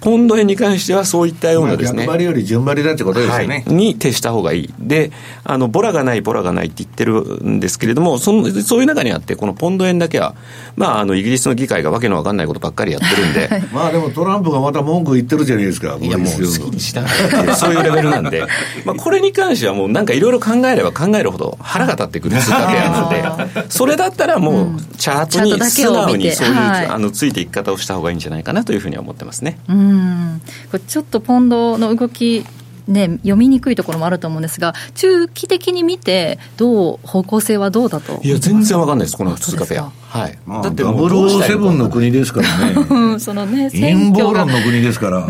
[0.01, 2.03] ポンド円に関してはそういったようなですね。
[2.03, 3.64] 逆張りより順張りだってことですよね。
[3.67, 4.75] はい、に徹した方がいい。
[4.79, 5.11] で、
[5.45, 10.35] あの、ボラがない、ボラがないって言ってるんですけれども、そのそういう中にあって、このポンド円だけは、
[10.77, 13.69] まあ、あの、イギリスの議会がわけのわかんないことばっかりやってるんで。
[13.73, 15.99] まあでもトランプがまた文句言ってるじゃないですか。
[16.01, 17.07] いや、もう好きにした
[17.55, 18.45] そういうレベルなんで。
[18.85, 29.59] まあ、これに関してはもうなんかいろいろ考えれば考えるほど腹が立ってくる通貨ペアなんで、それだったらもう、チャートに素直にそういう、あの、ついていき方をした方がいいんじゃないかなというふうには思ってますね。
[29.69, 32.45] うんこれちょっとポンドの動き
[32.88, 38.20] ね、読みにくいところもあると思うんですが、中期的に見て、どう、方向性はどうだと？
[38.24, 39.90] いや、全然わかんないです、この通貨ペア。
[40.09, 40.38] はい。
[40.46, 43.20] まあ、だって、ダブルセブンの国ですからね。
[43.20, 45.29] そのね、陰謀論の国ですから。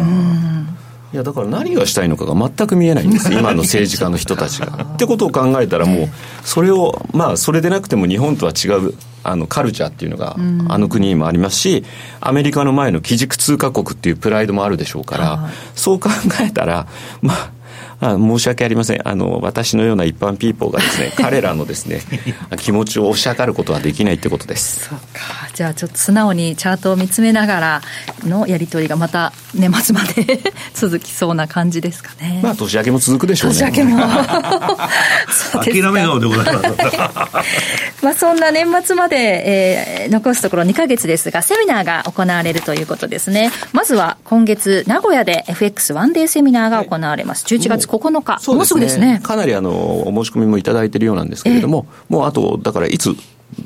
[1.12, 3.32] いやだから何がしたいのかが全く見えないんです。
[3.34, 4.84] 今の政治家の人たちが。
[4.94, 6.08] ってことを考えたらもう
[6.44, 8.94] それをまあそれでなくても日本とは違う
[9.24, 10.36] あのカルチャーっていうのが
[10.68, 11.84] あの国にもありますし、
[12.20, 16.86] アメリカの前の基軸通貨国っていうプライドもあるでしょうから、そう考えたら、
[17.22, 17.50] まあ、
[18.00, 19.08] あ申し訳ありません。
[19.08, 22.00] あの私のような一般ピーポーがですね彼らのですね
[22.58, 24.88] 気持ちを押し量ることはできないってことです。
[24.88, 27.82] そうかじゃあちょっと素直にチャートを見つめながら
[28.22, 30.40] のやり取りがまた年末まで
[30.72, 32.38] 続きそうな感じですかね。
[32.44, 33.58] まあ年明けも続くでしょうね。
[33.58, 33.98] 年明けも。
[35.60, 38.04] 諦め顔でございます。
[38.04, 43.50] まあそんな年末まで、えー、残すところ2か月ですがセミナーが行われるということですね。
[43.72, 49.18] まずは今月名古屋で FX ワンデーセミナーが行われます、はい、11月9日、もうすぐですね。
[49.24, 53.16] かなりあのお申し込みもいただいているようなんですけれども、もうあと、だからいつ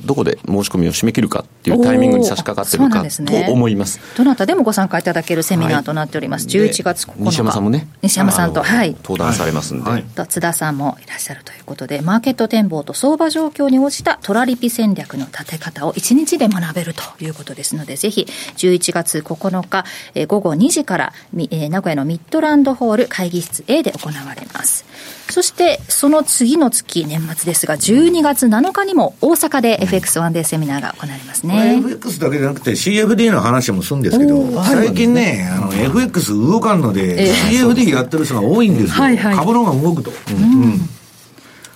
[0.04, 3.04] どこで申し込みを締め切るかっていうタイミングに差し掛かってるか
[3.46, 7.24] と思います、ね、どなたでもご参加いただけるセミナーとなっております、はい、11月9日。
[7.24, 7.88] 西山さんもね。
[8.02, 8.92] 西山さんとはい。
[9.02, 18.26] 登壇されますんで、はい、津田さんもいらっしゃるということでマーケット展望と相場状況に応じたトラリピ戦略の立て方を1日で学べるということですのでぜひ
[18.56, 24.84] 11月9日、えー、午後2時から、えー、名古屋のミッドランドホール会議室 A で行われます。
[25.32, 31.78] そしてその次の月年末ですが12月7日にも大阪で FX ワンデーセミナーが行われますね。
[31.78, 39.02] FX だけじゃなくて CFD の話もするんですけど、最近ね、あの FX 動かんので、えー、CFD やってる人が多いんですよ。
[39.02, 40.10] はいはい、株の方が動くと。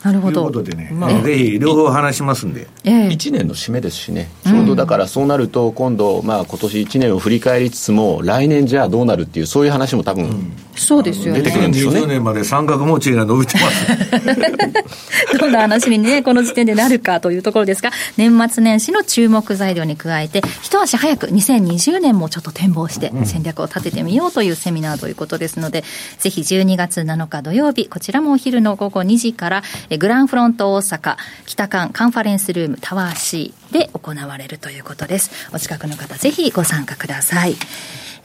[0.06, 0.50] なるほど。
[0.52, 2.68] ということでね、まあ、ぜひ両方話しますんで。
[2.84, 11.42] え1年の締めですしね、ちょうどだからそうなると、今度、まあ今年1年を振り返りつつも、来年じゃあどうなるっていう、そういう話も多分、そうですよね。
[11.42, 12.00] 出てくるんでしょうね。
[12.00, 15.38] 20年まで三角持ちが伸びてます。
[15.38, 25.84] どんな話にね、この時点でなるかというところですが、年末年始の注目材料に加えて、一足早く2020年もちょっと展望して戦略を立ててみようというセミナーということですので、
[26.18, 29.62] ぜひ12月7日土曜日、こちらもお昼の午後2時から、
[29.98, 35.30] グランフロント大阪北館カンファレンスルームタワー C で行われるということです。
[35.52, 37.56] お近くの方、ぜひご参加ください。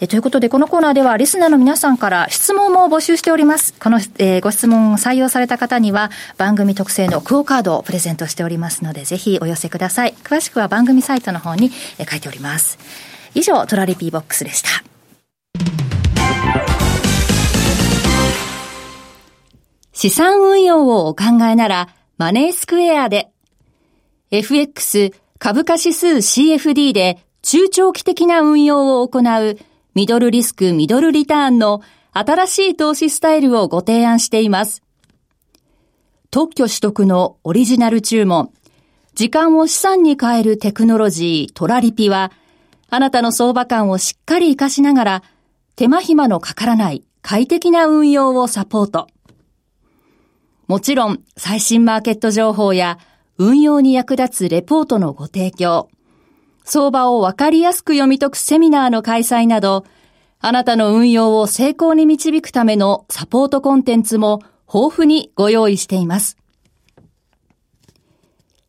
[0.04, 3.76] えということで、このコーナーでは、リスナーの皆さんから質問も募集しております。
[3.80, 6.10] この、えー、ご質問を採用された方には、
[6.40, 10.16] 番組特製のクオカードをプレゼントしておりますので、ぜひお寄せください。
[10.24, 12.80] 詳しくは番組サイトの方に、え、書いております。
[13.36, 14.70] 以上、トラリピーボックスでした。
[19.94, 23.30] 資産運用をお考えなら、マネースクエアで、
[24.32, 29.60] FX 株価指数 CFD で中長期的な運用を行う
[29.93, 31.82] ミドルリスクミドルリターンの
[32.13, 34.84] 新しい投資スタイルをご提案しています。
[36.30, 38.51] 特許取得のオリジナル注文、
[39.15, 42.32] 時間を資産に変えるテクノロジートラリピは、
[42.89, 45.23] あなたの相場感をしっかり活かしながら、
[45.75, 49.08] 手間暇のかからない快適な運用をサポート。
[50.67, 52.97] もちろん、最新マーケット情報や
[53.38, 55.89] 運用に役立つレポートのご提供、
[56.63, 59.86] 相場をわかりやすく読み解くセミナーの開催など、
[60.39, 64.41] あなたの運用を成功に導くためのサポートコンテンツも
[64.74, 66.38] 豊富にご用意しています。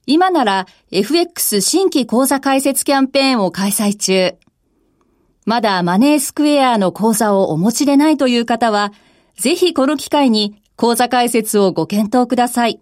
[0.04, 4.34] 今なら FX 新規講座開設キャンペーンを開催中。
[5.46, 8.92] まだマネースクエアの講座をお持ちでないという方は、
[9.36, 12.80] ぜひこの機会に講座開設をご検討ください。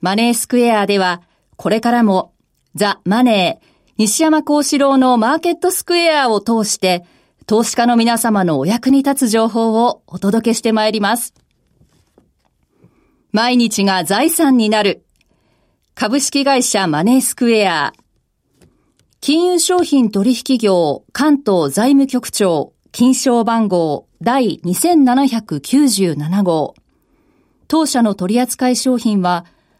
[0.00, 1.22] マネースクエアでは、
[1.56, 2.32] これからも、
[2.78, 3.66] ザ・マネー、
[3.98, 7.04] 西山幸四郎のマーケットスクエアを通して、
[7.44, 11.34] 投資家の皆様のお役に立つ情報をお届けしてまいります。
[13.32, 15.04] 毎日が財産になる。
[15.94, 17.92] 株式会社マネースクエア。
[19.20, 26.74] 金融商品取引業関東財務局長金賞番号第2797号。
[27.66, 29.44] 当社の取扱い商品は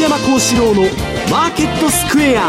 [0.00, 0.82] 西山幸四郎の
[1.30, 2.48] マーケットスクエア。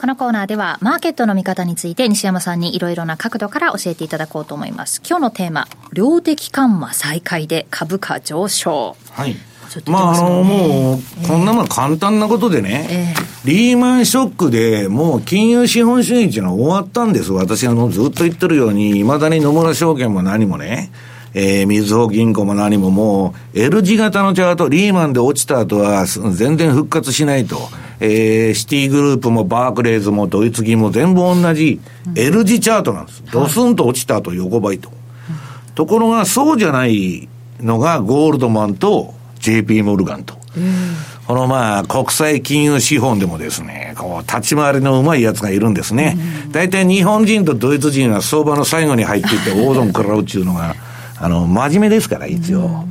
[0.00, 5.02] このコーナーではマーケットの見方について西山さんにいろいろな角度から教えていただこうと思います。
[5.04, 8.96] 今日のテーマ量的緩和再開で株価上昇。
[9.10, 9.34] はい。
[9.86, 17.32] まあ、あの、もう、こんなもん簡単なことでね、えー、リーマンショックでもう金融資本主義っていうのは終わったんです。
[17.32, 20.92] 私、あの、ずっと言ってるように、未だに野村証券も何もね、
[21.40, 27.56] えー、みずほ銀行も何ももう、L 字型のチャート、リーマンで落ちた後は全然復活しないと。
[28.00, 31.80] えー、シティグループもバークレーズもドイツ銀も全部同じ
[32.16, 33.22] L 字チャートなんです。
[33.30, 34.90] ドスンと落ちた後横ばいと。
[35.76, 37.28] ところが、そうじゃない
[37.60, 40.34] のがゴールドマンと JP モルガンと。
[41.28, 46.16] このまあ、国際金融資本でもですね、こう、立ち回りのうまいやつがいるんですね。
[46.50, 50.74] 大体日本人とドイツ人は相場の最後に入っていって 大損食らうっていうのが、
[51.20, 52.84] あの、真面目ですから、一応。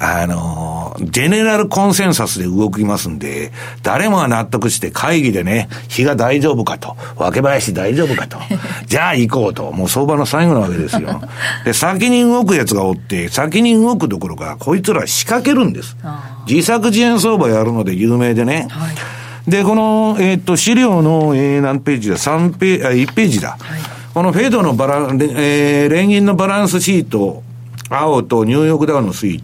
[0.00, 3.52] あの、ジェネラルコンセンサスで動きますんで、
[3.82, 8.38] 誰もが納得して会議でね、日が大丈夫かと、分林大丈夫かと、
[8.86, 11.20] じゃあ行こうと、もう相場の最後なわけですよ。
[11.64, 15.96] で、先に動くやつがおって、先に動くどころか、こいつら仕掛けるんです。
[16.48, 18.66] 自作自演相場やるので有名でね。
[18.70, 18.94] はい
[19.48, 23.52] で、この、えー、っと、資料の、えー、何ページだ ?3 ページ、あ、1ページだ。
[23.52, 23.58] はい、
[24.12, 27.42] このフェードのバラン、えー、連銀のバランスシート
[27.90, 29.42] 青とニューヨークダウの推移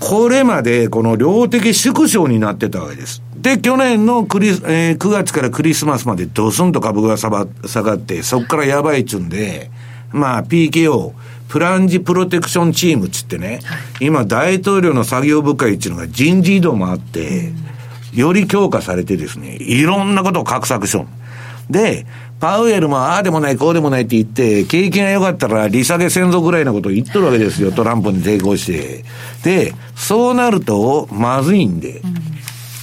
[0.00, 3.22] これまでこの量的縮小になってたわけです。
[3.36, 9.70] で、去年のクリ、えー、9月からクリスマスまでドスンと株が下がって、そこからやばいっつんで、
[10.10, 11.12] まあ PKO、
[11.48, 17.52] プランジプロテクションチームっつってね、はい、今大統領の作業部会っていうのが人事異動もあって、
[18.14, 21.06] より強化されてですね、いろんなことを画策しよ
[21.68, 21.72] う。
[21.72, 22.06] で、
[22.40, 29.04] パウエルもああでもない、こうでもないって言って、景気が良かったら利下げ先祖ぐらいのことを言っとるわけですよ、トランプに抵抗して。
[29.44, 32.00] で、そうなると、まずいんで。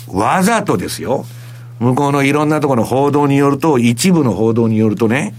[0.07, 1.25] わざとですよ。
[1.79, 5.33] 向こうのいろんなところの報道によると、一部の報道によるとね、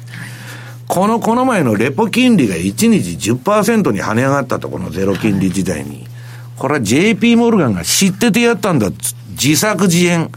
[0.89, 6.09] この、この前のレポ金利が1日10%に跳ね上がったと、このゼロ金利時代に。
[6.57, 8.89] これは JP モルガンが知っててやったんだ。
[9.31, 10.29] 自作自演。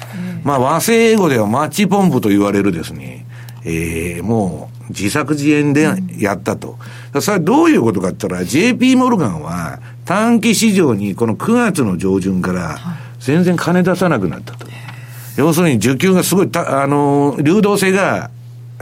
[0.44, 3.21] まあ和製英語ではマッチポンプと言われるですね。
[3.64, 6.78] えー、もう自作自演でやったと。
[7.20, 12.78] それはどういうことかって言ったら、JP モルガンは短期市場にこの9月の上旬から
[13.20, 14.68] 全然金出さなくなったと。
[15.38, 18.30] 要するに需給がすごいあの、流動性が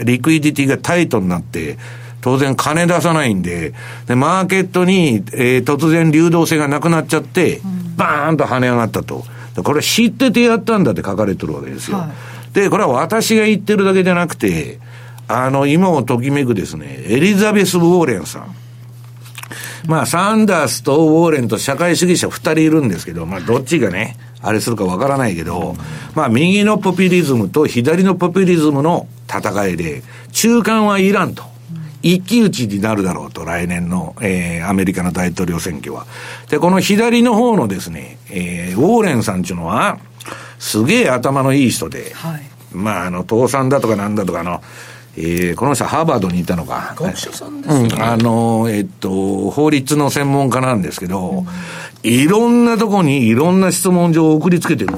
[0.03, 1.77] リクイディティがタイトになって、
[2.21, 3.73] 当然金出さないんで、
[4.07, 7.61] で、マーケットに、えー、突然流動性がなくなっちゃって、
[7.95, 9.25] バーンと跳ね上がったと。
[9.63, 11.97] これ知っててやったんだって書かれてるわけですよ。
[11.97, 12.09] はい、
[12.53, 14.79] で、これは私が言ってるだけじゃなくて、
[15.27, 18.55] あの、今をときめくですね、エリザベス・ウォーレンさん。
[19.87, 25.75] まあ、サンダースとウォーレンと社会主義者二人いるんですけど、まあ、どっちがね、あれするかわからないけど、
[26.15, 31.43] まあ、右のポピュリズムと左のポピュリズムの戦いで、中間はいらんと。
[32.01, 36.05] 一騎打ちになるだろうと、来年の、えー、アメリカの大統領選挙は。
[36.49, 39.99] で、この左の方のですね、えー、ウォーレンさんっていうのは、
[40.59, 42.41] すげえ頭のいい人で、はい、
[42.73, 44.61] まあ、あの、倒産だとかなんだとか、あの、
[45.17, 46.95] えー、この人はハーバードにいたのか。
[46.97, 47.89] 学者さんですね。
[47.91, 51.45] うん、あの、えっと、法律の専門家なんですけど、
[52.03, 54.93] うん、いろんなとこにいろんな質問状を送りつけてる。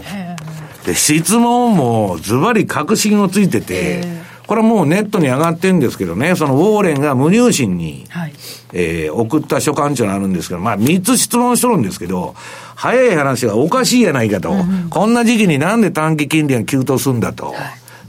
[0.86, 4.21] で、質問もズバリ確信をついてて、
[4.52, 8.34] これはもうネットに上がってんですけどね、そのウォーレンが無入信に、はい、
[8.74, 12.36] えー、送った書簡っていうのがあるんですけど、まあ3つ質問しとるんですけど、
[12.76, 17.46] 早い話がおかしいやないかと、うん、こんな時期になんで短期金利が急騰するんだと。
[17.46, 17.56] はい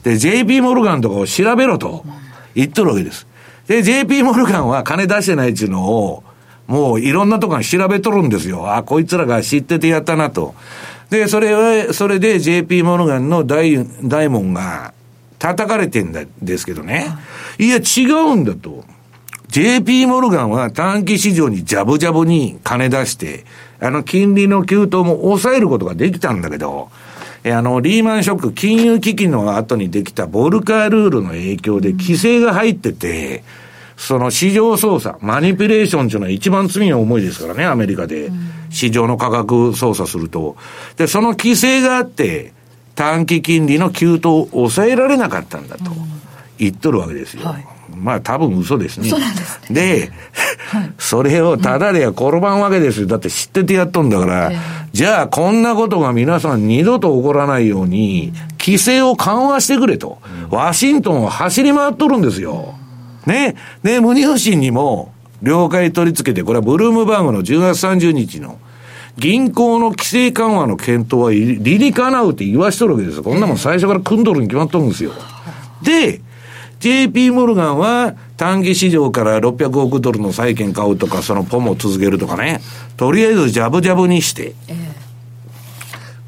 [0.03, 2.05] で、JP モルガンとかを調べろと
[2.55, 3.27] 言っとるわけです。
[3.69, 6.25] で、JP モルガンは金出してないっていうのを、
[6.67, 8.75] もういろんなところ調べとるんですよ。
[8.75, 10.55] あ、こいつらが知っててやったなと。
[11.11, 14.93] で、それは、それで JP モルガンの大、大門が
[15.43, 17.07] 叩かれてんだですけどね。
[17.59, 18.85] いや、違うんだと。
[19.49, 23.45] JP モルガンは短期市場にジャブジャブに金出して、
[23.81, 26.91] あの金利の急騰も抑えることができたんだけど、
[27.45, 33.43] あの、リーマンショック、金融危機の後にできたボルカールールの影響で規制が入ってて、
[33.97, 38.31] その市場操作、マニピュレーションっていうのは一番罪が重いですからね、アメリカで。
[38.71, 40.57] 市場の価格操作すると。
[40.97, 42.53] で、その規制があって、
[42.95, 45.93] 短期金利の急騰を抑えられなかったんだと
[46.59, 47.45] 言っとるわけですよ。
[47.47, 47.67] はい
[47.97, 49.11] まあ多分嘘ですね。
[49.71, 50.13] でで、
[50.71, 53.07] はい、それをただでは転ばんわけですよ。
[53.07, 54.59] だって知っててやっとんだから、えー、
[54.93, 60.19] じゃあこんなことが皆さん二度と起こらないように、規制を緩和してくれと。
[60.51, 62.75] ワシントンを走り回っとるんですよ。
[63.27, 63.57] ね。
[63.83, 65.13] で、無入信にも
[65.43, 68.59] 了解取り付けて、これはブルームバーグの10月30日の、
[69.19, 73.23] 銀行の規制緩和の検討は理にかなうって言わしとるわけですよ。
[73.23, 75.13] こんなもん最初から組んどるに決まっとるんですよ。
[75.83, 76.21] で、
[76.81, 82.61] JP モルガンは短期市場から600億ドルの債券買うとか、そのポンを続けるとかね、
[82.97, 84.55] とりあえずジャブジャブにして、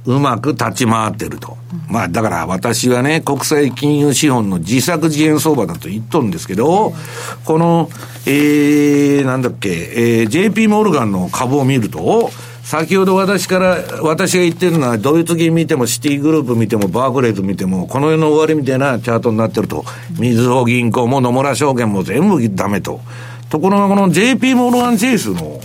[0.06, 1.56] うまく立ち回ってると。
[1.88, 6.94] まあ、だから私はね、国際金融資本の自作自演相場だと言っとるんですけど、
[7.44, 7.88] この、
[8.26, 12.30] えー、なんだっけ、えー、JP モルガンの株を見ると、
[12.64, 19.84] 先ほど私から、私が言ってるのは、ドイツ銀見ても、シティグループ見ても、バークレーズ見ても、この世の終わりみたいなチャートになってると。
[20.18, 23.02] みずほ銀行も野村証券も全部ダメと。
[23.50, 25.60] ところが、この JP モルガンチェイスの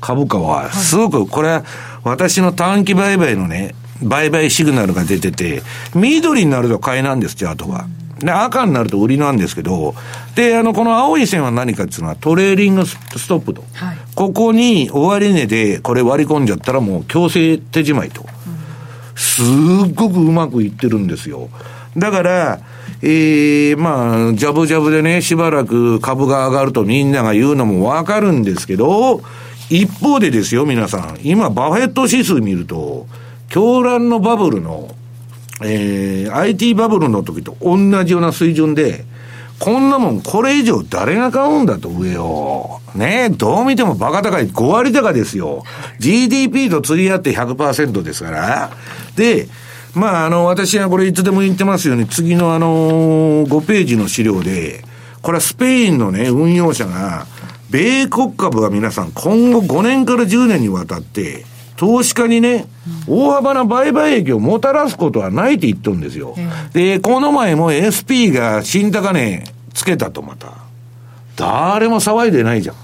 [0.00, 1.64] 株価は、すごく、これは
[2.02, 5.62] 私の短期売買のね、売買シグナルが出てて、
[5.94, 7.86] 緑になると買いなんです、チャートが。
[8.24, 9.94] で、赤になると売りなんですけど、
[10.34, 12.96] で、あの、この青い線は何かっていうのはトレーリングス
[13.28, 13.64] トップと。
[13.74, 18.24] はい、ここに終値でこれ割り込んじゃったらもう強制手じまいと。
[19.14, 21.48] すっごくうまくいってるんですよ。
[21.96, 22.60] だから、
[23.02, 29.22] ええー、まあ、ジャブジャブでね、しばらく株が上がるとみんなが言うのもわかるんですけど、
[29.68, 31.18] 一方でですよ、皆さん。
[31.22, 33.06] 今、バフェット指数見ると、
[33.48, 34.94] 狂乱のバブルの
[35.64, 39.04] えー、IT バブルの時と同じような水準で、
[39.58, 42.80] こんなもんこれ以上誰が買うんだと上を。
[42.96, 45.62] ねえどう見てもバカ高い5割高ですよ。
[45.98, 48.70] GDP と釣り合って100%ですから。
[49.16, 49.48] で、
[49.94, 54.84] まあ、あの、私はこれいつでも言ってますように、次のあの、5ページの資料で、
[55.20, 57.26] これはスペインのね、運用者が、
[57.70, 61.44] 米国株は皆さん今後5年から10年にわたって、
[61.82, 62.66] 投資家にね、
[63.08, 66.36] 大幅な売買益をもたらすことはないって言っとるんですよ。
[66.72, 69.42] で、この前も SP が新高値
[69.74, 70.52] つけたとまた。
[71.34, 72.76] 誰も騒いでないじゃん。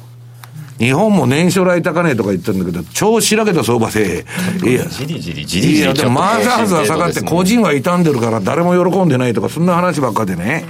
[0.81, 4.25] 日本も年初来高値とか言ってるんだけど、超しらけた相場で、
[4.65, 5.95] いや、じりじりじりじり。
[5.95, 10.65] でもマザーズは下がって個人は傷んでるから誰も喜んでないとか、そんな話ばっかでね。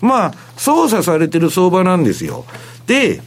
[0.00, 2.44] まあ、操作されてる相場なんですよ。
[2.86, 3.20] で、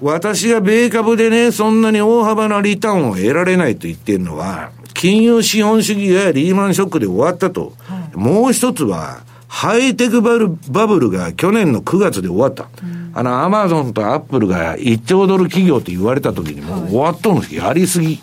[0.00, 7.72] 私が米株でね、そんなに大幅なリターンを得られないと言ってるのは、金融資本主義がリーマンショックで終わったと。
[7.78, 12.68] はい、もう一つは、ハイテクバブルが去年の9月で終わった。
[12.82, 17.64] うん、あの、アマゾンとアップルが1兆ドル企業って言われた時にもう終わったんですよ。
[17.64, 18.20] やりすぎ。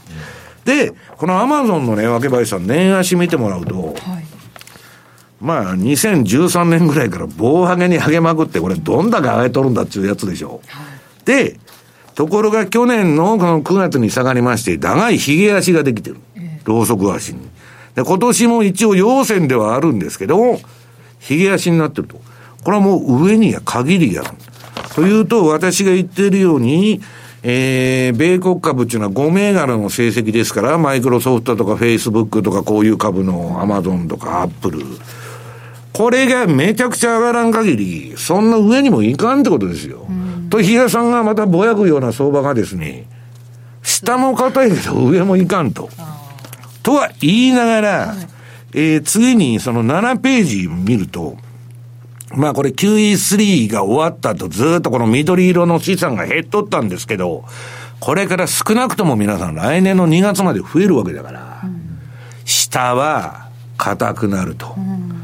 [0.64, 4.26] で、このアマゾンのね、わけばいさん、年足見てもらうと、はい、
[5.42, 10.62] まあ、2013年ぐらいから棒ハゲにハゲまくって、これどんだけ上げとるんだっていうやつでしょ。
[10.68, 10.82] は
[11.24, 11.60] い、で、
[12.18, 16.18] ところが去年のこの9月に下がりまして、長い髭足ができてる。
[16.66, 17.42] ロウソク足に。
[17.94, 20.60] で、今年も一応陽線ではあるんですけど、
[21.20, 22.20] 髭足になってると。
[22.64, 24.32] これはもう上には限りがある。
[24.96, 27.02] というと、私が言っているように、
[27.44, 34.80] えー、米国株っていうのは5銘柄の成績ですから、マイクロソフトとかフェイスブックとかこういう株のアマゾンとかアップル。
[35.94, 40.08] これがめちゃくちゃ上がらん限り、そんな上にもいかんってことですよ。
[40.10, 43.06] うん、と、比嘉さんがまたぼやくような相場がですね、
[43.84, 45.90] 下も硬いけど上もいかんと。
[46.84, 48.18] とは言いながら、はい、
[48.74, 51.38] えー、次にその7ページ見ると、
[52.34, 57.46] まあこれ QE3 が終わった後ずっとこの緑色の資産が減っとったんですけど、
[58.00, 62.00] これから少なくとも皆さん来年の2月まで増えるわけだから、うん、
[62.46, 64.76] 下は硬くなると。
[64.78, 65.22] うん、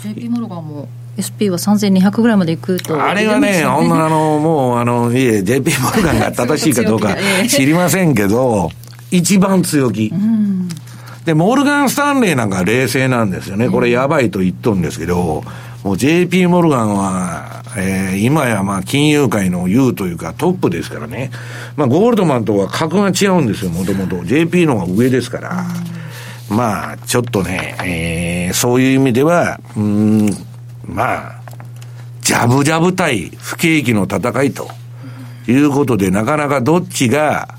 [0.00, 4.65] JP モルガンも SP は3200ぐらいまでいくと、ね、あれはね、ほんあの、もう、あ
[5.10, 7.16] の、いえ、JP モルガンが正しいかどうか
[7.48, 8.70] 知りませんけど、
[9.10, 10.12] 一番強気。
[10.12, 10.68] うん
[11.24, 13.68] で、モルガン・スタンレーなんか冷静なんですよね。
[13.68, 15.42] これやばいと言っとるんですけど、
[15.82, 21.32] もう JP モルガンは、えー、今やまあ金融界の優というかトップですからね。
[21.76, 24.24] まあゴールドマンとは格が違うんですよ、もともと。
[24.24, 25.66] JP の方が上ですから。
[26.48, 30.30] まあ、ちょっとね、えー、そういう意味では、うん、
[30.84, 31.40] まあ、
[32.20, 34.68] ジャブジャブ対不景気の戦いと
[35.48, 37.56] いうことで、なかなかどっちが、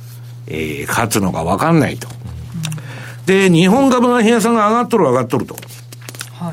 [0.47, 2.07] えー、勝つのか分かんないと。
[3.25, 5.55] で、日本株の平さんが上がっとる上がっとると、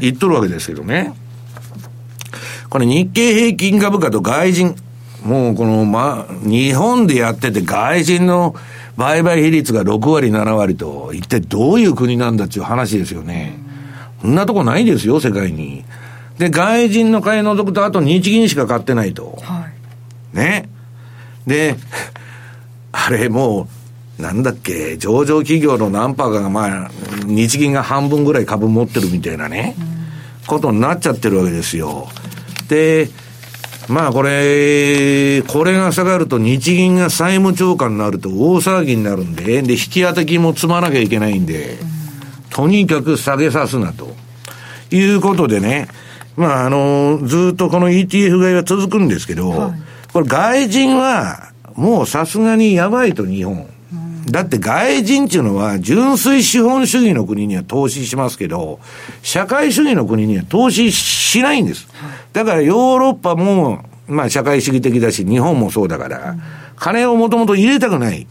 [0.01, 1.15] 言っとるわけですけどね。
[2.69, 4.75] これ日経平均株価と外人、
[5.25, 8.57] もうこの、ま、日本でやってて外人の
[8.97, 13.59] 売買比率が6割、7割と、一体どういう国なんだっていう話ですよね。
[14.21, 15.85] そんなとこないですよ、世界に。
[16.39, 19.39] で、外人の買い除くと、あと日銀しか買ってないと。
[19.43, 19.67] は
[20.35, 20.69] い、ね。
[21.47, 21.77] で、
[22.93, 23.69] あれも
[24.19, 26.91] う、なんだっけ、上場企業の何パーかが、まあ、
[27.25, 29.75] 日銀が半分ぐらい株持ってるみたいなね、
[30.47, 32.09] ことになっちゃってるわけですよ。
[32.69, 33.09] で、
[33.89, 41.77] まあこれ、これが下がると日銀が債務超過になると大騒ぎになるんで、で、引き当て金も積まなきゃいけないんで、
[42.51, 44.15] とにかく下げさすなと。
[44.91, 45.89] いうことでね、
[46.37, 49.73] まああの、ずっとこの ETF 買いは続くんですけど、はい、
[50.15, 53.69] これ外人はもうさすがにやばいと日本。
[54.31, 58.79] だって外人っていうのは純粋資本主義の国には投資しますけど、
[59.23, 61.89] 社会主義の国には投資しないんです。
[62.33, 66.37] だからヨーロッパも、まあ社会主義的だし、日本もそうだから、
[66.77, 68.29] 金をもともと入れたくない。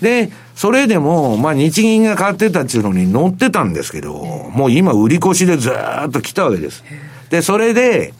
[0.00, 6.84] で、それでも、まあ日銀が買ってたっていうのに乗ってたんですけど、もう今売り越しでずっと来たわけです。
[7.30, 8.14] で、それで、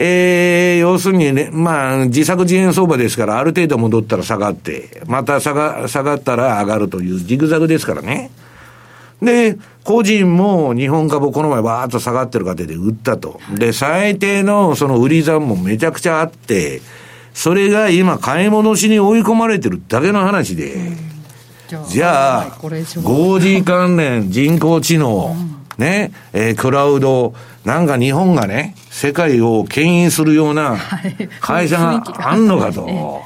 [0.00, 8.30] えー、要するにね、まあ、自作自演相場ですから、ある程度戻ったら下がって、また下が、下がったら上がるというジグザグですからね。
[9.20, 13.40] で、個人も日本株この前バーッと下がってる過程で売ったと。
[13.56, 16.80] で、最低のその売り算もめちゃくちゃあって、
[17.34, 20.92] それが今買い戻しに追い込まれてるだけの話で、
[21.88, 25.34] じゃあ、5G 関連、人工知能、
[25.76, 27.34] ね、えー、クラウド、
[27.68, 30.78] なんか日本がね、世界を牽引するような
[31.42, 33.20] 会社があんのかと。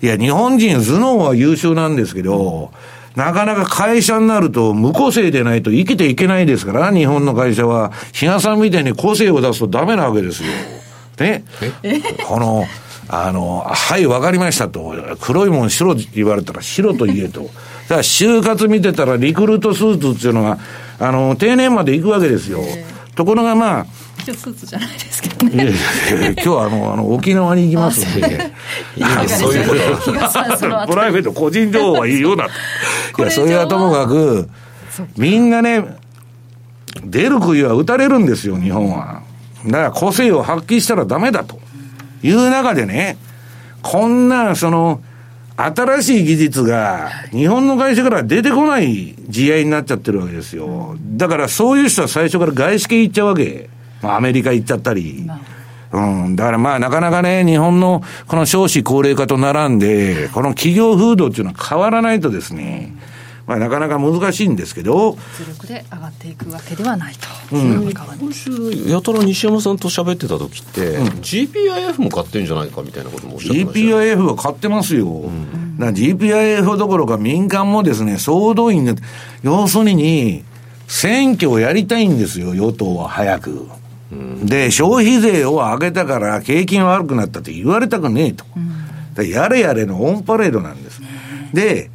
[0.00, 2.70] いや、日本人頭脳は優秀なんですけど、
[3.16, 7.90] なかなか会社になると無個性でないと生きていけないですから、日本の会社は。
[8.12, 10.50] 比嘉さんみたいに個性を出すとダメなわけですよ。
[11.18, 11.42] ね。
[12.28, 12.66] この、
[13.08, 14.94] あの、はい、わかりましたと。
[15.20, 17.42] 黒いもん白って言われたら白と言えと。
[17.42, 17.52] だか
[17.96, 20.58] ら就活見てたらリクルートスーツっていうのが、
[21.00, 22.60] あの、定年まで行くわけですよ。
[23.20, 23.86] ところがまあ、
[24.24, 25.54] 今日スーツじゃないですけどね。
[25.54, 28.50] いやいやいや今日はあの、あの、沖縄に行きますんで。
[28.96, 29.74] いや、そういうこ
[30.06, 30.86] と。
[30.86, 32.46] プライベート、個人情報はいいような。
[32.48, 32.48] い
[33.20, 34.48] や、それはともかく、
[35.18, 35.84] みんなね、
[37.04, 39.20] 出る杭は打たれるんですよ、日本は。
[39.66, 41.60] だから個性を発揮したらダメだと
[42.22, 43.18] いう中でね、
[43.82, 45.02] こんな、その、
[45.66, 50.96] 新しい技術が日本の会社から出てこない試合になっちゃってるわけですよ。
[51.00, 53.68] だからそういう人は最初から外資系行っちゃうわけ。
[54.02, 55.28] まあ、アメリカ行っちゃったり。
[55.92, 56.36] うん。
[56.36, 62.94] だからまあなかなかね、日本のこの少子高齢化と並んで、この企業風土っていうのは変わらないとですね、
[63.50, 78.94] まあ、なかなか難しいんですけど実力で上がっていくわけではないと、うん、今週やたら西山さんと喋ってた時って、うん、GPIF も買ってんじゃないかみたいなこともおっしゃってました GPIF は買ってますよ、うん、GPIF どころか民間もですね総動員で
[79.42, 80.44] 要するに
[80.86, 83.66] 選挙をやりたいんですよ与党は早く。
[84.44, 88.44] で、消費税を上げたから景気が悪くなったって言われたくねえと。
[89.16, 91.00] うん、やれやれのオンパレードなんです。
[91.52, 91.90] で、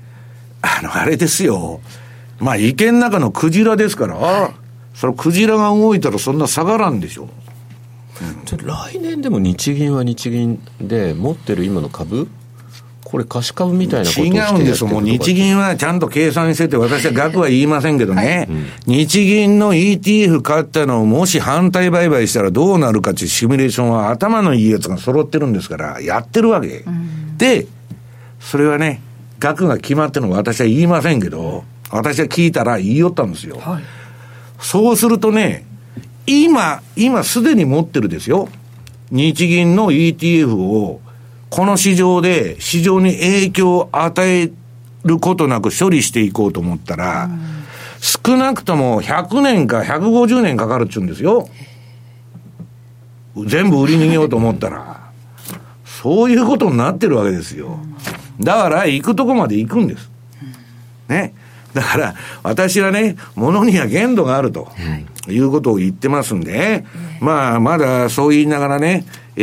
[0.65, 1.79] あの、あれですよ。
[2.39, 4.51] まあ、池の中のクジラですから、はい、
[4.93, 7.29] そのクジラが動いたらそんな下がらんでしょ。
[8.21, 12.27] うん、来年でも日銀は日銀で持ってる今の株？
[13.03, 18.55] これ貸し株みたいなこと違うんですもう日銀はちゃんと計算してて、私は額は言いませんけどね、は
[18.87, 18.97] い。
[18.97, 26.79] 日銀の ETF 買ったのをもし反対売買したらどうなるかっていうシミュレーションは頭のいいやつが揃ってるんですから、やってるわけ。
[26.79, 27.67] うん、で、
[28.39, 29.01] それはね、
[29.39, 33.57] 額が決まってるのは私は言いませんけど、私は聞いたら言いよったんですよ。
[33.57, 33.83] はい、
[34.59, 35.65] そうするとね、
[36.25, 38.49] 今、今すでに持ってるですよ。
[39.11, 41.01] 日銀の ETF を、
[41.49, 44.51] この市場で市場に影響を与え
[45.03, 47.29] ることなく処理していこうと思ったら、
[47.99, 51.47] 少なくとも100年か150年かかるっちゅうんですよ。
[53.45, 55.05] 全部売り逃げようと思ったら。
[55.85, 57.79] そういうことになってるわけですよ。
[58.39, 60.11] だから行くとこまで行くんです。
[61.07, 61.33] ね。
[61.73, 64.69] だから、私はね、ものには限度があると、
[65.27, 66.85] い、うことを言ってますんで、
[67.19, 69.05] まあ、まだそう言いながらね、
[69.35, 69.41] え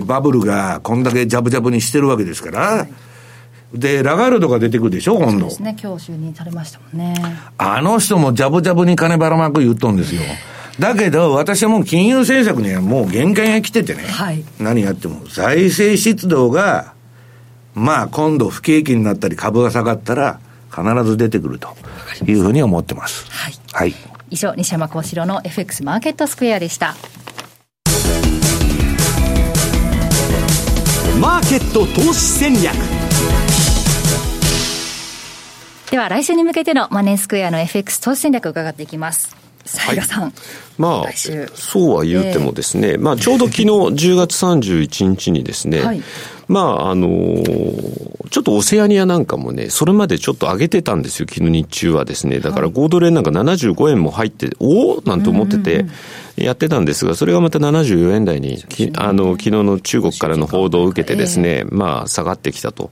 [0.00, 2.86] ー、バブルがこんだけジャブジャブにしてるわけですから、は
[3.74, 5.38] い、で、ラガールドが出てくるでしょ、今度。
[5.40, 7.14] そうですね、今日就任されましたもんね。
[7.56, 10.20] あの人もジャブジャブに金ばらまく言っとんですよ。
[10.78, 16.92] だけど、私はもう金融政策にはもう限界が来ててね、はい、何やっても、財政出動が、
[17.74, 20.40] まあ今度不景気になったり株が下がったら
[20.70, 21.68] 必ず出てくると
[22.26, 23.30] いうふうに思ってます。
[23.30, 23.54] はい。
[23.72, 23.94] はい。
[24.30, 26.94] 以上、西山幸四郎の FX マーケットスクエアでした。
[31.20, 32.74] マーケット投資戦略
[35.90, 39.34] では来週に向けてのマネースクエアの FX 投資戦略を伺っていきます。
[39.78, 39.96] はい、
[40.78, 41.12] まあ、
[41.54, 46.02] そうは言うてもですね、えー、まあ、ちょうど昨日 10月31日にですね、はい、
[46.46, 52.40] まあ、あのー、ちょっとオセアニアなんかもね、それまでちょっと上げてたんですよ、昨日日中はですね。
[52.40, 55.86] だから5ドル円なんか75円も入って、おおなんて思ってて、
[56.36, 58.62] やってたんですが、それがまた74円台に、
[58.96, 62.90] あの、昨日の中国からの報道を受けてですね、まあ、下がってきたと。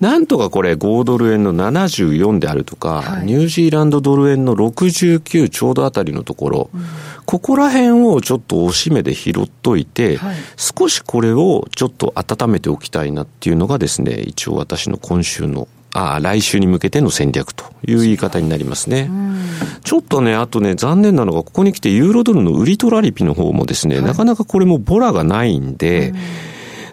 [0.00, 6.70] なんとかこれ、5ドル円の74であるとか、ニュージーランドドル円の69ちょうどあたりのところ、
[7.28, 10.18] ここら辺をちょっとおしめで拾っといて、
[10.56, 19.10] 少しこれをちょっと温めておきたいなっていうのがですね、一応私の今週のあ来週に向けての戦略という言い方になりますね。
[19.84, 26.14] ちょっとね、あとね、残念なのが、ここに来てユーロドルの売りトラリピの方もですね、はい、なかなかこれもボラがないんで、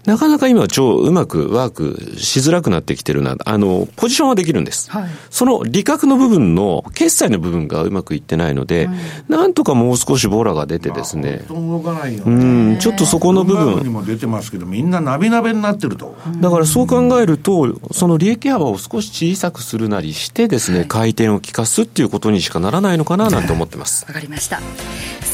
[0.06, 3.36] なかなか今超うまくワークしづらくなってきてるな。
[3.44, 4.92] あの、ポジションはできるんです。
[4.92, 8.96] はい、その利確の部分の、決済の部分がうまくいってないので、うん、
[9.36, 11.46] なんとかもう少しボラが出てですね。
[11.50, 13.84] まあ、動かないよ、ね、うん、ちょっとそこの部分。
[13.84, 16.16] にも出てますけど、みんなナビナビになってると。
[16.40, 24.06] だからそう考えると、その利益幅を少し小さくするなりしてですね、はい、回転を利かすっていうことにしかならないのかななんて思ってます。
[24.10, 24.62] わかりました。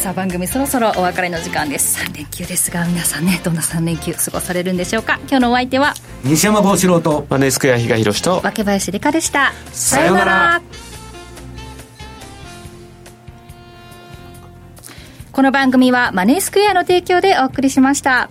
[0.02, 2.00] さあ番組そろそろお別れの時間です。
[2.00, 5.20] 3連休ですが、皆さんね、どんな3連休過ごされるんでしょうか。
[5.22, 5.94] 今日のお相手は
[6.24, 10.62] 西山幸四郎とマネースクエア比嘉宏と若林理香でしたさようなら
[15.32, 18.30] この番組はマネースクエアの提供でお送りしました。